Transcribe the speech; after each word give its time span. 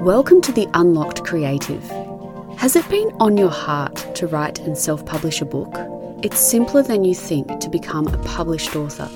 Welcome 0.00 0.40
to 0.40 0.52
the 0.52 0.66
Unlocked 0.72 1.24
Creative. 1.24 1.86
Has 2.56 2.74
it 2.74 2.88
been 2.88 3.14
on 3.20 3.36
your 3.36 3.50
heart 3.50 4.14
to 4.14 4.26
write 4.26 4.58
and 4.60 4.76
self 4.76 5.04
publish 5.04 5.42
a 5.42 5.44
book? 5.44 5.76
It's 6.24 6.38
simpler 6.38 6.82
than 6.82 7.04
you 7.04 7.14
think 7.14 7.60
to 7.60 7.68
become 7.68 8.06
a 8.06 8.16
published 8.24 8.74
author. 8.74 9.10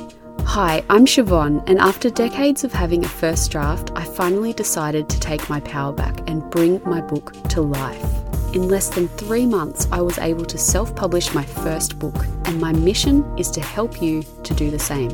Hi, 0.45 0.85
I'm 0.91 1.07
Siobhan, 1.07 1.67
and 1.67 1.79
after 1.79 2.11
decades 2.11 2.65
of 2.65 2.75
having 2.75 3.03
a 3.03 3.09
first 3.09 3.51
draft, 3.51 3.93
I 3.97 4.05
finally 4.05 4.53
decided 4.53 5.09
to 5.09 5.19
take 5.21 5.49
my 5.49 5.59
power 5.61 5.91
back 5.91 6.29
and 6.29 6.51
bring 6.51 6.83
my 6.85 7.01
book 7.01 7.33
to 7.49 7.63
life. 7.63 8.05
In 8.55 8.69
less 8.69 8.91
than 8.91 9.09
three 9.09 9.47
months, 9.47 9.89
I 9.91 10.03
was 10.03 10.19
able 10.19 10.45
to 10.45 10.59
self 10.59 10.95
publish 10.95 11.33
my 11.33 11.45
first 11.45 11.99
book, 11.99 12.27
and 12.45 12.61
my 12.61 12.73
mission 12.75 13.25
is 13.39 13.51
to 13.53 13.63
help 13.63 14.03
you 14.03 14.23
to 14.23 14.53
do 14.53 14.71
the 14.71 14.79
same. 14.79 15.13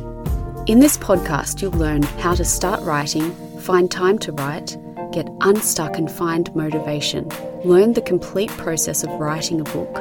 In 0.67 0.81
this 0.81 0.97
podcast, 0.97 1.61
you'll 1.61 1.71
learn 1.71 2.03
how 2.03 2.35
to 2.35 2.43
start 2.43 2.81
writing, 2.81 3.31
find 3.59 3.89
time 3.89 4.19
to 4.19 4.33
write, 4.33 4.75
get 5.11 5.29
unstuck 5.41 5.97
and 5.97 6.11
find 6.11 6.53
motivation, 6.55 7.29
learn 7.63 7.93
the 7.93 8.01
complete 8.01 8.49
process 8.51 9.03
of 9.03 9.09
writing 9.11 9.61
a 9.61 9.65
book, 9.65 9.97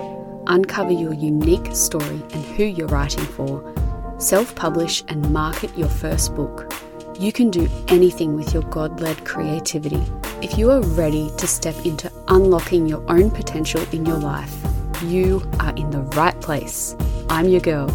uncover 0.47 0.93
your 0.93 1.13
unique 1.13 1.75
story 1.75 2.23
and 2.33 2.45
who 2.57 2.65
you're 2.65 2.89
writing 2.89 3.25
for, 3.25 3.75
self 4.19 4.55
publish 4.55 5.03
and 5.09 5.31
market 5.33 5.77
your 5.77 5.89
first 5.89 6.35
book. 6.35 6.73
You 7.19 7.33
can 7.33 7.51
do 7.51 7.69
anything 7.89 8.35
with 8.35 8.55
your 8.55 8.63
God 8.63 9.01
led 9.01 9.25
creativity. 9.27 10.03
If 10.41 10.57
you 10.57 10.71
are 10.71 10.81
ready 10.81 11.31
to 11.37 11.47
step 11.47 11.75
into 11.85 12.11
unlocking 12.29 12.87
your 12.87 13.05
own 13.11 13.31
potential 13.31 13.85
in 13.93 14.07
your 14.07 14.17
life, 14.17 14.57
you 15.03 15.43
are 15.61 15.75
in 15.77 15.91
the 15.91 16.03
right 16.17 16.39
place. 16.41 16.97
I'm 17.29 17.49
your 17.49 17.61
girl. 17.61 17.89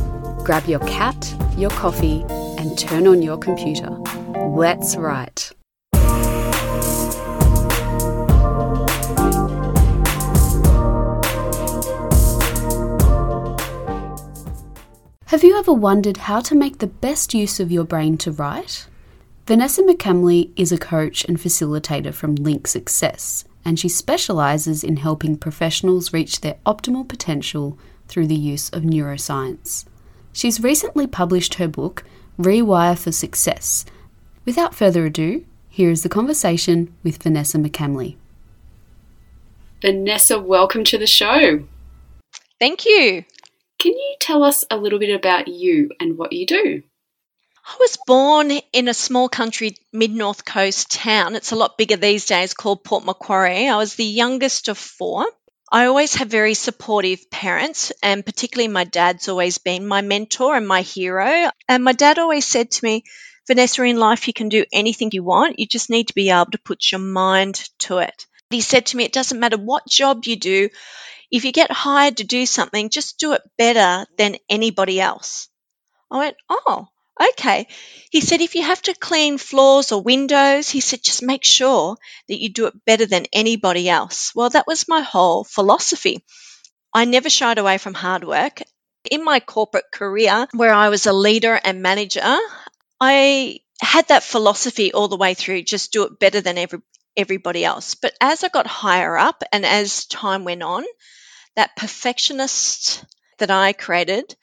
Grab 0.43 0.65
your 0.65 0.79
cat, 0.81 1.35
your 1.57 1.71
coffee, 1.71 2.23
and 2.29 2.77
turn 2.77 3.07
on 3.07 3.23
your 3.23 3.37
computer. 3.37 3.89
Let's 4.35 4.95
write. 4.95 5.54
Have 15.29 15.43
you 15.43 15.57
ever 15.57 15.73
wondered 15.73 16.17
how 16.17 16.39
to 16.41 16.53
make 16.53 16.77
the 16.77 16.85
best 16.85 17.33
use 17.33 17.59
of 17.59 17.71
your 17.71 17.83
brain 17.83 18.15
to 18.19 18.31
write? 18.31 18.85
Vannessa 19.47 19.79
McCamley 19.79 20.51
is 20.55 20.71
a 20.71 20.77
coach 20.77 21.25
and 21.25 21.39
facilitator 21.39 22.13
from 22.13 22.35
Link 22.35 22.67
Success, 22.67 23.43
and 23.65 23.79
she 23.79 23.89
specialises 23.89 24.83
in 24.83 24.97
helping 24.97 25.35
professionals 25.35 26.13
reach 26.13 26.41
their 26.41 26.57
optimal 26.63 27.07
potential 27.07 27.75
through 28.07 28.27
the 28.27 28.35
use 28.35 28.69
of 28.69 28.83
neuroscience. 28.83 29.85
She's 30.31 30.61
recently 30.61 31.07
published 31.07 31.55
her 31.55 31.67
book, 31.67 32.03
Rewire 32.37 32.95
for 32.95 33.11
Success. 33.11 33.83
Without 34.45 34.75
further 34.75 35.07
ado, 35.07 35.43
here 35.69 35.89
is 35.89 36.03
the 36.03 36.07
conversation 36.07 36.93
with 37.01 37.17
Vannessa 37.17 37.59
McCamley. 37.59 38.15
Vannessa, 39.81 40.39
welcome 40.39 40.83
to 40.83 40.99
the 40.99 41.07
show. 41.07 41.63
Thank 42.59 42.85
you. 42.85 43.25
Can 43.85 43.93
you 43.93 44.15
tell 44.19 44.43
us 44.43 44.65
a 44.71 44.77
little 44.77 44.97
bit 44.97 45.15
about 45.15 45.47
you 45.47 45.91
and 45.99 46.17
what 46.17 46.33
you 46.33 46.47
do? 46.47 46.81
I 47.63 47.75
was 47.79 47.99
born 48.07 48.49
in 48.73 48.87
a 48.87 48.95
small 48.95 49.29
country 49.29 49.75
mid 49.93 50.09
north 50.09 50.43
coast 50.43 50.91
town. 50.91 51.35
It's 51.35 51.51
a 51.51 51.55
lot 51.55 51.77
bigger 51.77 51.95
these 51.95 52.25
days 52.25 52.55
called 52.55 52.83
Port 52.83 53.05
Macquarie. 53.05 53.69
I 53.69 53.77
was 53.77 53.93
the 53.93 54.03
youngest 54.03 54.69
of 54.69 54.79
four. 54.79 55.27
I 55.71 55.85
always 55.85 56.15
have 56.15 56.29
very 56.29 56.55
supportive 56.55 57.29
parents, 57.29 57.91
and 58.01 58.25
particularly 58.25 58.69
my 58.69 58.85
dad's 58.85 59.29
always 59.29 59.59
been 59.59 59.85
my 59.85 60.01
mentor 60.01 60.55
and 60.55 60.67
my 60.67 60.81
hero. 60.81 61.51
And 61.69 61.83
my 61.83 61.93
dad 61.93 62.17
always 62.17 62.47
said 62.47 62.71
to 62.71 62.83
me, 62.83 63.03
Vannessa, 63.47 63.87
in 63.87 63.99
life, 63.99 64.25
you 64.25 64.33
can 64.33 64.49
do 64.49 64.65
anything 64.73 65.11
you 65.13 65.23
want. 65.23 65.59
You 65.59 65.67
just 65.67 65.91
need 65.91 66.07
to 66.07 66.15
be 66.15 66.31
able 66.31 66.49
to 66.53 66.57
put 66.57 66.91
your 66.91 67.01
mind 67.01 67.69
to 67.81 67.99
it. 67.99 68.25
He 68.49 68.61
said 68.61 68.87
to 68.87 68.97
me, 68.97 69.03
It 69.03 69.13
doesn't 69.13 69.39
matter 69.39 69.57
what 69.57 69.87
job 69.87 70.25
you 70.25 70.37
do, 70.37 70.69
if 71.31 71.45
you 71.45 71.51
get 71.51 71.71
hired 71.71 72.17
to 72.17 72.23
do 72.23 72.45
something, 72.45 72.89
just 72.89 73.19
do 73.19 73.33
it 73.33 73.41
better 73.57 74.05
than 74.17 74.37
anybody 74.49 74.99
else. 74.99 75.49
I 76.11 76.17
went, 76.19 76.37
Oh, 76.49 76.87
okay. 77.31 77.67
He 78.11 78.21
said, 78.21 78.41
If 78.41 78.55
you 78.55 78.63
have 78.63 78.81
to 78.83 78.93
clean 78.93 79.37
floors 79.37 79.91
or 79.91 80.01
windows, 80.01 80.69
he 80.69 80.81
said, 80.81 81.01
just 81.03 81.23
make 81.23 81.43
sure 81.43 81.97
that 82.27 82.39
you 82.39 82.49
do 82.49 82.67
it 82.67 82.85
better 82.85 83.05
than 83.05 83.25
anybody 83.33 83.89
else. 83.89 84.31
Well, 84.35 84.49
that 84.51 84.67
was 84.67 84.87
my 84.87 85.01
whole 85.01 85.43
philosophy. 85.43 86.23
I 86.93 87.05
never 87.05 87.29
shied 87.29 87.57
away 87.57 87.77
from 87.77 87.93
hard 87.93 88.23
work. 88.23 88.61
In 89.11 89.23
my 89.23 89.39
corporate 89.39 89.91
career, 89.91 90.47
where 90.53 90.73
I 90.73 90.89
was 90.89 91.05
a 91.05 91.13
leader 91.13 91.59
and 91.63 91.81
manager, 91.81 92.37
I 92.99 93.59
had 93.81 94.07
that 94.07 94.23
philosophy 94.23 94.93
all 94.93 95.07
the 95.07 95.17
way 95.17 95.33
through 95.33 95.63
just 95.63 95.91
do 95.91 96.03
it 96.03 96.19
better 96.19 96.41
than 96.41 96.57
every, 96.57 96.79
everybody 97.17 97.65
else. 97.65 97.95
But 97.95 98.13
as 98.21 98.43
I 98.43 98.49
got 98.49 98.65
higher 98.65 99.17
up 99.17 99.43
and 99.51 99.65
as 99.65 100.05
time 100.05 100.45
went 100.45 100.63
on, 100.63 100.85
that 101.55 101.75
perfectionist 101.75 103.03
that 103.37 103.51
I 103.51 103.73
created 103.73 104.35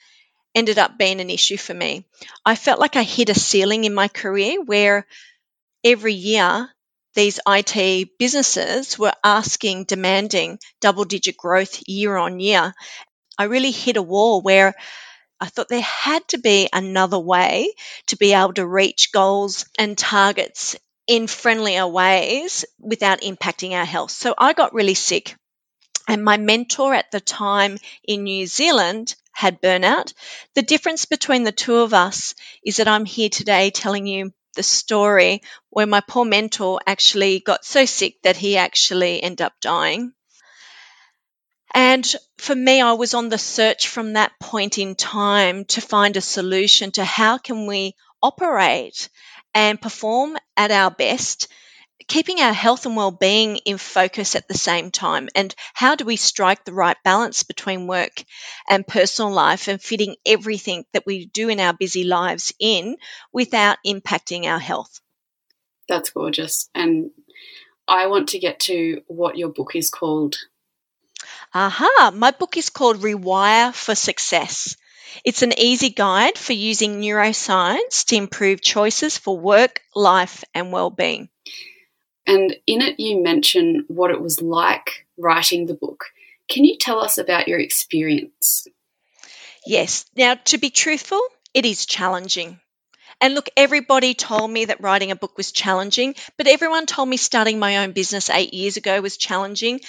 ended 0.54 0.78
up 0.78 0.98
being 0.98 1.20
an 1.20 1.30
issue 1.30 1.56
for 1.56 1.74
me. 1.74 2.04
I 2.44 2.54
felt 2.56 2.80
like 2.80 2.96
I 2.96 3.02
hit 3.02 3.30
a 3.30 3.34
ceiling 3.34 3.84
in 3.84 3.94
my 3.94 4.08
career 4.08 4.62
where 4.62 5.06
every 5.84 6.14
year 6.14 6.68
these 7.14 7.40
IT 7.46 8.18
businesses 8.18 8.98
were 8.98 9.12
asking, 9.22 9.84
demanding 9.84 10.58
double 10.80 11.04
digit 11.04 11.36
growth 11.36 11.82
year 11.86 12.16
on 12.16 12.40
year. 12.40 12.74
I 13.38 13.44
really 13.44 13.70
hit 13.70 13.96
a 13.96 14.02
wall 14.02 14.40
where 14.40 14.74
I 15.40 15.46
thought 15.46 15.68
there 15.68 15.80
had 15.80 16.26
to 16.28 16.38
be 16.38 16.68
another 16.72 17.18
way 17.18 17.74
to 18.06 18.16
be 18.16 18.32
able 18.32 18.54
to 18.54 18.66
reach 18.66 19.12
goals 19.12 19.66
and 19.78 19.98
targets 19.98 20.76
in 21.06 21.26
friendlier 21.26 21.86
ways 21.86 22.64
without 22.78 23.22
impacting 23.22 23.72
our 23.72 23.84
health. 23.84 24.12
So 24.12 24.34
I 24.38 24.52
got 24.52 24.74
really 24.74 24.94
sick. 24.94 25.36
And 26.08 26.24
my 26.24 26.36
mentor 26.36 26.94
at 26.94 27.10
the 27.10 27.20
time 27.20 27.78
in 28.04 28.24
New 28.24 28.46
Zealand 28.46 29.14
had 29.32 29.62
burnout. 29.62 30.12
The 30.54 30.62
difference 30.62 31.04
between 31.04 31.44
the 31.44 31.52
two 31.52 31.76
of 31.76 31.94
us 31.94 32.34
is 32.64 32.76
that 32.76 32.88
I'm 32.88 33.04
here 33.04 33.28
today 33.28 33.70
telling 33.70 34.06
you 34.06 34.32
the 34.54 34.62
story 34.62 35.42
where 35.70 35.86
my 35.86 36.02
poor 36.06 36.24
mentor 36.24 36.80
actually 36.86 37.40
got 37.40 37.64
so 37.64 37.86
sick 37.86 38.20
that 38.22 38.36
he 38.36 38.56
actually 38.56 39.22
ended 39.22 39.42
up 39.42 39.54
dying. 39.60 40.12
And 41.74 42.14
for 42.36 42.54
me, 42.54 42.82
I 42.82 42.92
was 42.92 43.14
on 43.14 43.30
the 43.30 43.38
search 43.38 43.88
from 43.88 44.12
that 44.12 44.38
point 44.38 44.76
in 44.76 44.94
time 44.94 45.64
to 45.66 45.80
find 45.80 46.16
a 46.16 46.20
solution 46.20 46.90
to 46.92 47.04
how 47.04 47.38
can 47.38 47.66
we 47.66 47.94
operate 48.22 49.08
and 49.54 49.80
perform 49.80 50.36
at 50.56 50.70
our 50.70 50.90
best 50.90 51.48
keeping 52.08 52.40
our 52.40 52.52
health 52.52 52.86
and 52.86 52.96
well-being 52.96 53.56
in 53.58 53.78
focus 53.78 54.34
at 54.34 54.48
the 54.48 54.54
same 54.54 54.90
time 54.90 55.28
and 55.34 55.54
how 55.74 55.94
do 55.94 56.04
we 56.04 56.16
strike 56.16 56.64
the 56.64 56.72
right 56.72 56.96
balance 57.04 57.42
between 57.42 57.86
work 57.86 58.24
and 58.68 58.86
personal 58.86 59.30
life 59.30 59.68
and 59.68 59.80
fitting 59.80 60.16
everything 60.26 60.84
that 60.92 61.06
we 61.06 61.26
do 61.26 61.48
in 61.48 61.60
our 61.60 61.72
busy 61.72 62.04
lives 62.04 62.52
in 62.58 62.96
without 63.32 63.78
impacting 63.86 64.44
our 64.44 64.58
health? 64.58 65.00
That's 65.88 66.10
gorgeous 66.10 66.70
and 66.74 67.10
i 67.88 68.06
want 68.06 68.28
to 68.30 68.38
get 68.38 68.60
to 68.60 69.02
what 69.06 69.36
your 69.36 69.48
book 69.48 69.74
is 69.74 69.90
called. 69.90 70.36
Aha 71.52 72.12
my 72.14 72.30
book 72.30 72.56
is 72.56 72.70
called 72.70 72.98
rewire 72.98 73.74
for 73.74 73.94
success. 73.94 74.76
It's 75.24 75.42
an 75.42 75.52
easy 75.58 75.90
guide 75.90 76.38
for 76.38 76.54
using 76.54 77.00
neuroscience 77.00 78.06
to 78.06 78.16
improve 78.16 78.62
choices 78.62 79.18
for 79.18 79.38
work, 79.38 79.82
life, 79.94 80.42
and 80.54 80.72
well-being. 80.72 81.28
And 82.26 82.56
in 82.66 82.80
it, 82.82 83.00
you 83.00 83.22
mention 83.22 83.84
what 83.88 84.10
it 84.10 84.20
was 84.20 84.40
like 84.40 85.06
writing 85.18 85.66
the 85.66 85.74
book. 85.74 86.04
Can 86.48 86.64
you 86.64 86.76
tell 86.78 87.00
us 87.00 87.18
about 87.18 87.48
your 87.48 87.58
experience? 87.58 88.66
Yes. 89.66 90.06
Now, 90.16 90.34
to 90.34 90.58
be 90.58 90.70
truthful, 90.70 91.20
it 91.54 91.64
is 91.64 91.86
challenging. 91.86 92.60
And 93.20 93.34
look, 93.34 93.48
everybody 93.56 94.14
told 94.14 94.50
me 94.50 94.64
that 94.64 94.82
writing 94.82 95.12
a 95.12 95.16
book 95.16 95.36
was 95.36 95.52
challenging, 95.52 96.16
but 96.36 96.48
everyone 96.48 96.86
told 96.86 97.08
me 97.08 97.16
starting 97.16 97.58
my 97.58 97.78
own 97.78 97.92
business 97.92 98.28
eight 98.28 98.52
years 98.52 98.76
ago 98.76 99.00
was 99.00 99.16
challenging. 99.16 99.80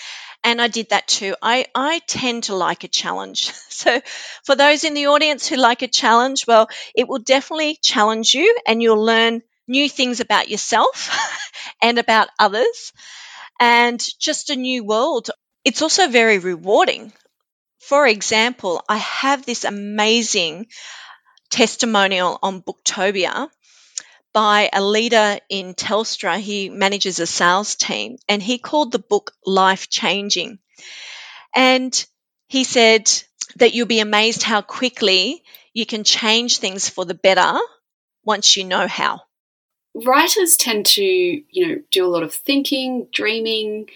And 0.44 0.62
I 0.62 0.68
did 0.68 0.89
that 0.89 1.07
too. 1.07 1.36
I, 1.41 1.65
I 1.74 2.00
tend 2.06 2.44
to 2.44 2.56
like 2.56 2.83
a 2.83 2.88
challenge. 2.88 3.51
So, 3.74 4.00
for 4.45 4.56
those 4.56 4.86
in 4.86 4.94
the 4.94 5.07
audience 5.07 5.45
who 5.45 5.57
like 5.57 5.81
a 5.81 5.89
challenge, 5.89 6.47
well, 6.47 6.69
it 6.95 7.09
will 7.09 7.19
definitely 7.19 7.77
challenge 7.81 8.33
you 8.33 8.56
and 8.65 8.81
you'll 8.81 9.03
learn 9.03 9.41
new 9.68 9.89
things 9.89 10.19
about 10.19 10.50
yourself 10.50 11.10
and 11.81 11.98
about 12.00 12.30
others 12.39 12.94
and 13.60 14.06
just 14.19 14.50
a 14.50 14.56
new 14.56 14.83
world. 14.83 15.30
It's 15.65 15.81
also 15.81 16.07
very 16.07 16.39
rewarding. 16.39 17.13
For 17.80 18.07
example, 18.07 18.83
I 18.89 18.98
have 18.98 19.45
this 19.45 19.63
amazing 19.65 20.68
testimonial 21.50 22.39
on 22.42 22.62
Booktopia 22.62 23.50
by 24.33 24.69
a 24.74 24.81
leader 24.83 25.39
in 25.50 25.75
Telstra. 25.75 26.39
He 26.39 26.69
manages 26.69 27.19
a 27.19 27.27
sales 27.27 27.75
team 27.75 28.18
and 28.27 28.42
he 28.42 28.57
called 28.57 28.92
the 28.92 29.00
book 29.00 29.33
Life 29.45 29.89
Changing. 29.89 30.60
And 31.56 32.06
he 32.48 32.63
said 32.63 33.12
that 33.57 33.74
you'll 33.74 33.88
be 33.88 34.00
amazed 34.00 34.44
how 34.44 34.62
quickly 34.62 35.44
you 35.74 35.86
can 35.86 36.04
change 36.04 36.57
things 36.57 36.89
for 36.89 37.06
the 37.06 37.13
better 37.13 37.60
once 38.24 38.57
you 38.57 38.63
know 38.63 38.88
how. 38.88 39.21
Writers 39.95 40.57
tend 40.57 40.86
to, 40.88 41.04
you 41.04 41.68
know, 41.68 41.81
do 41.92 42.06
a 42.06 42.10
lot 42.10 42.24
of 42.24 42.34
thinking, 42.34 43.07
dreaming, 43.13 43.90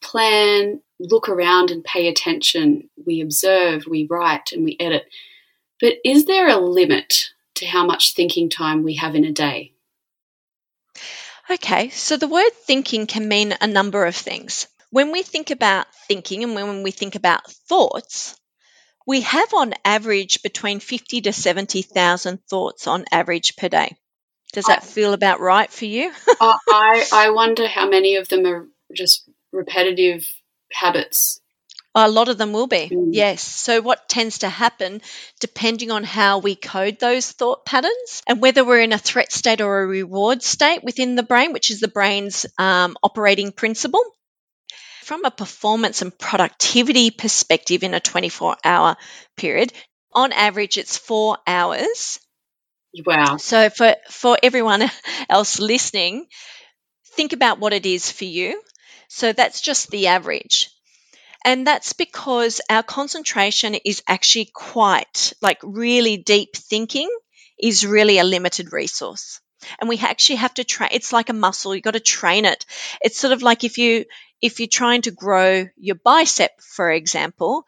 plan, 0.00 0.80
look 0.98 1.28
around 1.28 1.70
and 1.70 1.84
pay 1.84 2.08
attention. 2.08 2.88
We 3.04 3.20
observe, 3.20 3.86
we 3.86 4.06
write, 4.08 4.52
and 4.52 4.64
we 4.64 4.76
edit. 4.78 5.06
But 5.80 5.94
is 6.04 6.26
there 6.26 6.48
a 6.48 6.58
limit 6.58 7.30
to 7.56 7.66
how 7.66 7.84
much 7.84 8.14
thinking 8.14 8.50
time 8.50 8.82
we 8.82 8.96
have 8.96 9.14
in 9.14 9.24
a 9.24 9.32
day? 9.32 9.72
Okay, 11.50 11.88
so 11.88 12.16
the 12.16 12.28
word 12.28 12.52
thinking 12.52 13.06
can 13.06 13.26
mean 13.26 13.54
a 13.60 13.66
number 13.66 14.04
of 14.04 14.14
things. 14.14 14.68
When 14.90 15.10
we 15.10 15.22
think 15.22 15.50
about 15.50 15.86
thinking 16.06 16.44
and 16.44 16.54
when 16.54 16.82
we 16.82 16.90
think 16.90 17.16
about 17.16 17.50
thoughts, 17.50 18.38
we 19.06 19.22
have 19.22 19.52
on 19.54 19.74
average 19.84 20.42
between 20.42 20.78
50 20.78 21.22
to 21.22 21.32
70,000 21.32 22.38
thoughts 22.48 22.86
on 22.86 23.04
average 23.10 23.56
per 23.56 23.68
day. 23.68 23.96
Does 24.52 24.66
that 24.66 24.84
feel 24.84 25.12
about 25.12 25.40
right 25.40 25.70
for 25.70 25.84
you? 25.84 26.12
I, 26.40 27.06
I 27.12 27.30
wonder 27.30 27.66
how 27.66 27.88
many 27.88 28.16
of 28.16 28.28
them 28.28 28.46
are 28.46 28.66
just 28.94 29.28
repetitive 29.52 30.26
habits. 30.72 31.40
A 31.94 32.08
lot 32.08 32.28
of 32.28 32.38
them 32.38 32.52
will 32.52 32.68
be, 32.68 32.88
mm. 32.88 33.08
yes. 33.10 33.42
So, 33.42 33.80
what 33.80 34.08
tends 34.08 34.38
to 34.38 34.48
happen, 34.48 35.02
depending 35.40 35.90
on 35.90 36.04
how 36.04 36.38
we 36.38 36.54
code 36.54 37.00
those 37.00 37.32
thought 37.32 37.64
patterns 37.64 38.22
and 38.28 38.40
whether 38.40 38.64
we're 38.64 38.80
in 38.80 38.92
a 38.92 38.98
threat 38.98 39.32
state 39.32 39.60
or 39.60 39.82
a 39.82 39.86
reward 39.86 40.42
state 40.42 40.84
within 40.84 41.16
the 41.16 41.24
brain, 41.24 41.52
which 41.52 41.70
is 41.70 41.80
the 41.80 41.88
brain's 41.88 42.46
um, 42.58 42.96
operating 43.02 43.50
principle, 43.50 44.04
from 45.02 45.24
a 45.24 45.32
performance 45.32 46.00
and 46.00 46.16
productivity 46.16 47.10
perspective 47.10 47.82
in 47.82 47.94
a 47.94 48.00
24 48.00 48.56
hour 48.64 48.96
period, 49.36 49.72
on 50.12 50.30
average, 50.30 50.78
it's 50.78 50.96
four 50.96 51.38
hours 51.44 52.20
Wow. 53.06 53.36
So 53.36 53.70
for 53.70 53.96
for 54.10 54.36
everyone 54.42 54.82
else 55.28 55.60
listening, 55.60 56.26
think 57.16 57.32
about 57.32 57.58
what 57.60 57.72
it 57.72 57.86
is 57.86 58.10
for 58.12 58.24
you. 58.24 58.62
So 59.08 59.32
that's 59.32 59.60
just 59.60 59.90
the 59.90 60.08
average. 60.08 60.70
And 61.44 61.66
that's 61.66 61.94
because 61.94 62.60
our 62.70 62.82
concentration 62.82 63.74
is 63.74 64.02
actually 64.08 64.50
quite 64.54 65.32
like 65.42 65.60
really 65.62 66.16
deep 66.18 66.56
thinking 66.56 67.10
is 67.58 67.86
really 67.86 68.18
a 68.18 68.24
limited 68.24 68.72
resource. 68.72 69.40
And 69.80 69.88
we 69.88 69.98
actually 69.98 70.36
have 70.36 70.54
to 70.54 70.64
train 70.64 70.90
it's 70.92 71.12
like 71.12 71.30
a 71.30 71.34
muscle, 71.34 71.74
you 71.74 71.82
got 71.82 71.92
to 71.94 72.00
train 72.00 72.44
it. 72.46 72.66
It's 73.02 73.18
sort 73.18 73.32
of 73.32 73.42
like 73.42 73.64
if 73.64 73.78
you 73.78 74.06
if 74.42 74.60
you're 74.60 74.68
trying 74.80 75.02
to 75.02 75.10
grow 75.12 75.66
your 75.76 75.96
bicep, 75.96 76.52
for 76.60 76.90
example, 76.90 77.64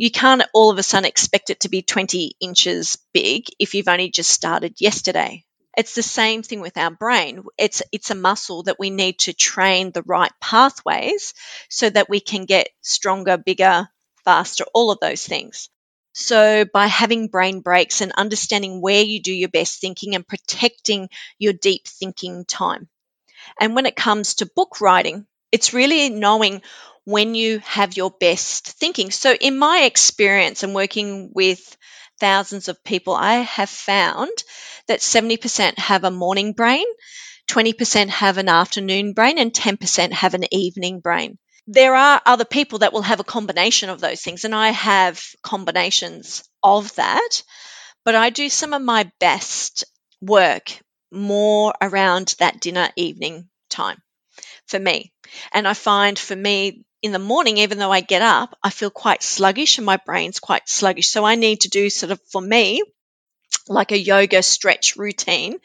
you 0.00 0.10
can't 0.10 0.42
all 0.54 0.70
of 0.70 0.78
a 0.78 0.82
sudden 0.82 1.04
expect 1.06 1.50
it 1.50 1.60
to 1.60 1.68
be 1.68 1.82
20 1.82 2.32
inches 2.40 2.96
big 3.12 3.44
if 3.58 3.74
you've 3.74 3.86
only 3.86 4.08
just 4.08 4.30
started 4.30 4.80
yesterday. 4.80 5.44
It's 5.76 5.94
the 5.94 6.02
same 6.02 6.42
thing 6.42 6.62
with 6.62 6.78
our 6.78 6.90
brain. 6.90 7.44
It's 7.58 7.82
it's 7.92 8.10
a 8.10 8.14
muscle 8.14 8.62
that 8.62 8.78
we 8.78 8.88
need 8.88 9.18
to 9.20 9.34
train 9.34 9.90
the 9.90 10.02
right 10.06 10.32
pathways 10.40 11.34
so 11.68 11.90
that 11.90 12.08
we 12.08 12.20
can 12.20 12.46
get 12.46 12.70
stronger, 12.80 13.36
bigger, 13.36 13.90
faster, 14.24 14.64
all 14.72 14.90
of 14.90 15.00
those 15.00 15.22
things. 15.22 15.68
So 16.14 16.64
by 16.64 16.86
having 16.86 17.28
brain 17.28 17.60
breaks 17.60 18.00
and 18.00 18.12
understanding 18.12 18.80
where 18.80 19.02
you 19.02 19.20
do 19.20 19.34
your 19.34 19.50
best 19.50 19.82
thinking 19.82 20.14
and 20.14 20.26
protecting 20.26 21.10
your 21.38 21.52
deep 21.52 21.86
thinking 21.86 22.46
time. 22.46 22.88
And 23.60 23.74
when 23.74 23.84
it 23.84 23.96
comes 23.96 24.36
to 24.36 24.50
book 24.56 24.80
writing, 24.80 25.26
it's 25.52 25.74
really 25.74 26.08
knowing 26.08 26.62
when 27.04 27.34
you 27.34 27.60
have 27.60 27.96
your 27.96 28.10
best 28.10 28.68
thinking. 28.68 29.10
So, 29.10 29.32
in 29.32 29.58
my 29.58 29.82
experience 29.82 30.62
and 30.62 30.74
working 30.74 31.30
with 31.34 31.76
thousands 32.20 32.68
of 32.68 32.84
people, 32.84 33.14
I 33.14 33.34
have 33.36 33.70
found 33.70 34.30
that 34.88 35.02
70% 35.02 35.78
have 35.78 36.04
a 36.04 36.10
morning 36.10 36.52
brain, 36.52 36.84
20% 37.48 38.08
have 38.10 38.38
an 38.38 38.48
afternoon 38.48 39.12
brain, 39.12 39.38
and 39.38 39.52
10% 39.52 40.12
have 40.12 40.34
an 40.34 40.44
evening 40.52 41.00
brain. 41.00 41.38
There 41.66 41.94
are 41.94 42.20
other 42.26 42.44
people 42.44 42.80
that 42.80 42.92
will 42.92 43.02
have 43.02 43.20
a 43.20 43.24
combination 43.24 43.90
of 43.90 44.00
those 44.00 44.20
things, 44.20 44.44
and 44.44 44.54
I 44.54 44.70
have 44.70 45.22
combinations 45.42 46.42
of 46.62 46.94
that. 46.96 47.42
But 48.04 48.14
I 48.14 48.30
do 48.30 48.48
some 48.48 48.72
of 48.72 48.82
my 48.82 49.10
best 49.20 49.84
work 50.20 50.78
more 51.10 51.74
around 51.80 52.34
that 52.38 52.60
dinner 52.60 52.90
evening 52.96 53.48
time 53.68 54.02
for 54.66 54.78
me. 54.78 55.12
And 55.52 55.68
I 55.68 55.74
find 55.74 56.18
for 56.18 56.36
me, 56.36 56.84
in 57.02 57.12
the 57.12 57.18
morning, 57.18 57.58
even 57.58 57.78
though 57.78 57.92
I 57.92 58.00
get 58.00 58.22
up, 58.22 58.56
I 58.62 58.70
feel 58.70 58.90
quite 58.90 59.22
sluggish 59.22 59.78
and 59.78 59.86
my 59.86 59.98
brain's 60.04 60.40
quite 60.40 60.68
sluggish. 60.68 61.08
So 61.08 61.24
I 61.24 61.34
need 61.34 61.62
to 61.62 61.68
do 61.68 61.90
sort 61.90 62.12
of, 62.12 62.20
for 62.30 62.40
me, 62.40 62.82
like 63.68 63.92
a 63.92 63.98
yoga 63.98 64.42
stretch 64.42 64.96
routine. 64.96 65.56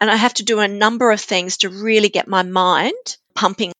And 0.00 0.10
I 0.10 0.16
have 0.16 0.34
to 0.34 0.44
do 0.44 0.60
a 0.60 0.68
number 0.68 1.10
of 1.10 1.20
things 1.20 1.58
to 1.58 1.68
really 1.68 2.08
get 2.08 2.28
my 2.28 2.42
mind 2.42 3.16
pumping. 3.34 3.72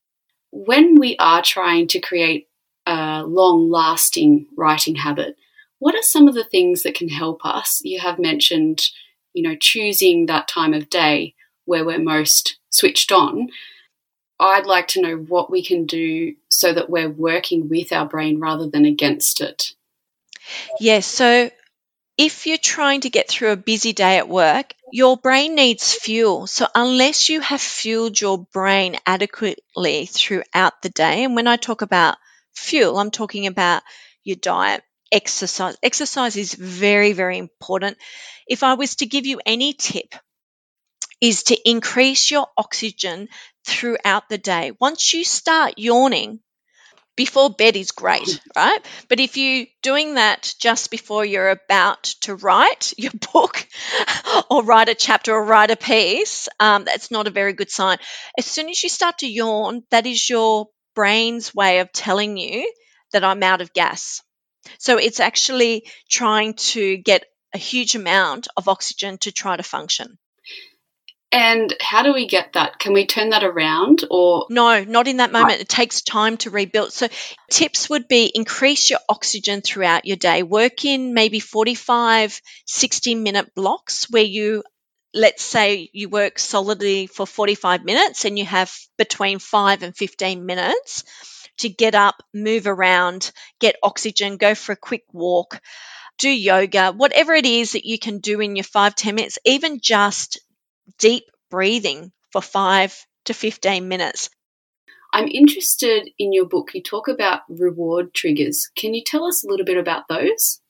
When 0.50 0.98
we 0.98 1.16
are 1.18 1.42
trying 1.42 1.88
to 1.88 2.00
create 2.00 2.48
a 2.86 3.22
long 3.24 3.70
lasting 3.70 4.46
writing 4.56 4.94
habit, 4.96 5.36
what 5.78 5.94
are 5.94 6.02
some 6.02 6.28
of 6.28 6.34
the 6.34 6.44
things 6.44 6.82
that 6.82 6.94
can 6.94 7.08
help 7.08 7.44
us? 7.44 7.80
You 7.84 8.00
have 8.00 8.18
mentioned, 8.18 8.82
you 9.32 9.42
know, 9.42 9.56
choosing 9.60 10.26
that 10.26 10.48
time 10.48 10.74
of 10.74 10.88
day 10.88 11.34
where 11.64 11.84
we're 11.84 11.98
most 11.98 12.58
switched 12.70 13.12
on. 13.12 13.48
I'd 14.38 14.66
like 14.66 14.88
to 14.88 15.00
know 15.00 15.16
what 15.16 15.50
we 15.50 15.64
can 15.64 15.86
do 15.86 16.34
so 16.62 16.72
that 16.72 16.88
we're 16.88 17.10
working 17.10 17.68
with 17.68 17.92
our 17.92 18.06
brain 18.06 18.38
rather 18.38 18.70
than 18.70 18.84
against 18.84 19.40
it. 19.40 19.74
Yes. 20.78 21.06
So 21.06 21.50
if 22.16 22.46
you're 22.46 22.56
trying 22.56 23.00
to 23.00 23.10
get 23.10 23.28
through 23.28 23.50
a 23.50 23.56
busy 23.56 23.92
day 23.92 24.18
at 24.18 24.28
work, 24.28 24.72
your 24.92 25.16
brain 25.16 25.56
needs 25.56 25.92
fuel. 25.92 26.46
So 26.46 26.68
unless 26.72 27.28
you 27.28 27.40
have 27.40 27.60
fueled 27.60 28.20
your 28.20 28.46
brain 28.52 28.96
adequately 29.04 30.06
throughout 30.06 30.80
the 30.82 30.90
day, 30.90 31.24
and 31.24 31.34
when 31.34 31.48
I 31.48 31.56
talk 31.56 31.82
about 31.82 32.16
fuel, 32.54 32.96
I'm 32.96 33.10
talking 33.10 33.48
about 33.48 33.82
your 34.22 34.36
diet, 34.36 34.84
exercise. 35.10 35.76
Exercise 35.82 36.36
is 36.36 36.54
very, 36.54 37.12
very 37.12 37.38
important. 37.38 37.96
If 38.46 38.62
I 38.62 38.74
was 38.74 38.96
to 38.96 39.06
give 39.06 39.26
you 39.26 39.40
any 39.44 39.72
tip, 39.72 40.14
is 41.20 41.44
to 41.44 41.70
increase 41.70 42.30
your 42.32 42.48
oxygen 42.56 43.28
throughout 43.64 44.28
the 44.28 44.38
day. 44.38 44.72
Once 44.80 45.14
you 45.14 45.24
start 45.24 45.74
yawning, 45.78 46.40
before 47.16 47.50
bed 47.50 47.76
is 47.76 47.90
great, 47.90 48.40
right? 48.56 48.78
But 49.08 49.20
if 49.20 49.36
you're 49.36 49.66
doing 49.82 50.14
that 50.14 50.54
just 50.58 50.90
before 50.90 51.24
you're 51.24 51.50
about 51.50 52.04
to 52.22 52.34
write 52.34 52.94
your 52.96 53.12
book 53.32 53.66
or 54.50 54.62
write 54.62 54.88
a 54.88 54.94
chapter 54.94 55.32
or 55.34 55.44
write 55.44 55.70
a 55.70 55.76
piece, 55.76 56.48
um, 56.58 56.84
that's 56.84 57.10
not 57.10 57.26
a 57.26 57.30
very 57.30 57.52
good 57.52 57.70
sign. 57.70 57.98
As 58.38 58.46
soon 58.46 58.68
as 58.68 58.82
you 58.82 58.88
start 58.88 59.18
to 59.18 59.26
yawn, 59.26 59.82
that 59.90 60.06
is 60.06 60.28
your 60.28 60.68
brain's 60.94 61.54
way 61.54 61.80
of 61.80 61.92
telling 61.92 62.36
you 62.36 62.72
that 63.12 63.24
I'm 63.24 63.42
out 63.42 63.60
of 63.60 63.72
gas. 63.72 64.22
So 64.78 64.96
it's 64.96 65.20
actually 65.20 65.86
trying 66.10 66.54
to 66.54 66.96
get 66.96 67.24
a 67.54 67.58
huge 67.58 67.94
amount 67.94 68.48
of 68.56 68.68
oxygen 68.68 69.18
to 69.18 69.32
try 69.32 69.56
to 69.56 69.62
function. 69.62 70.18
And 71.32 71.74
how 71.80 72.02
do 72.02 72.12
we 72.12 72.26
get 72.26 72.52
that? 72.52 72.78
Can 72.78 72.92
we 72.92 73.06
turn 73.06 73.30
that 73.30 73.42
around 73.42 74.04
or? 74.10 74.46
No, 74.50 74.84
not 74.84 75.08
in 75.08 75.16
that 75.16 75.32
moment. 75.32 75.52
Right. 75.52 75.60
It 75.62 75.68
takes 75.68 76.02
time 76.02 76.36
to 76.38 76.50
rebuild. 76.50 76.92
So, 76.92 77.08
tips 77.50 77.88
would 77.88 78.06
be 78.06 78.30
increase 78.32 78.90
your 78.90 79.00
oxygen 79.08 79.62
throughout 79.62 80.04
your 80.04 80.18
day. 80.18 80.42
Work 80.42 80.84
in 80.84 81.14
maybe 81.14 81.40
45, 81.40 82.38
60 82.66 83.14
minute 83.14 83.54
blocks 83.54 84.10
where 84.10 84.22
you, 84.22 84.62
let's 85.14 85.42
say 85.42 85.88
you 85.94 86.10
work 86.10 86.38
solidly 86.38 87.06
for 87.06 87.26
45 87.26 87.82
minutes 87.82 88.26
and 88.26 88.38
you 88.38 88.44
have 88.44 88.70
between 88.98 89.38
5 89.38 89.82
and 89.82 89.96
15 89.96 90.44
minutes 90.44 91.04
to 91.58 91.70
get 91.70 91.94
up, 91.94 92.22
move 92.34 92.66
around, 92.66 93.32
get 93.58 93.76
oxygen, 93.82 94.36
go 94.36 94.54
for 94.54 94.72
a 94.72 94.76
quick 94.76 95.04
walk 95.12 95.62
do 96.18 96.28
yoga, 96.28 96.92
whatever 96.92 97.34
it 97.34 97.46
is 97.46 97.72
that 97.72 97.86
you 97.86 97.98
can 97.98 98.18
do 98.18 98.40
in 98.40 98.54
your 98.54 98.64
five 98.64 98.94
ten 98.94 99.14
minutes, 99.14 99.38
even 99.44 99.80
just 99.82 100.38
deep 100.98 101.24
breathing 101.50 102.12
for 102.30 102.42
five 102.42 103.06
to 103.26 103.34
15 103.34 103.86
minutes. 103.88 104.30
I'm 105.12 105.28
interested 105.28 106.08
in 106.18 106.32
your 106.32 106.46
book. 106.46 106.70
You 106.74 106.82
talk 106.82 107.08
about 107.08 107.42
reward 107.48 108.14
triggers. 108.14 108.70
Can 108.74 108.94
you 108.94 109.02
tell 109.04 109.24
us 109.26 109.44
a 109.44 109.48
little 109.48 109.66
bit 109.66 109.76
about 109.76 110.04
those? 110.08 110.60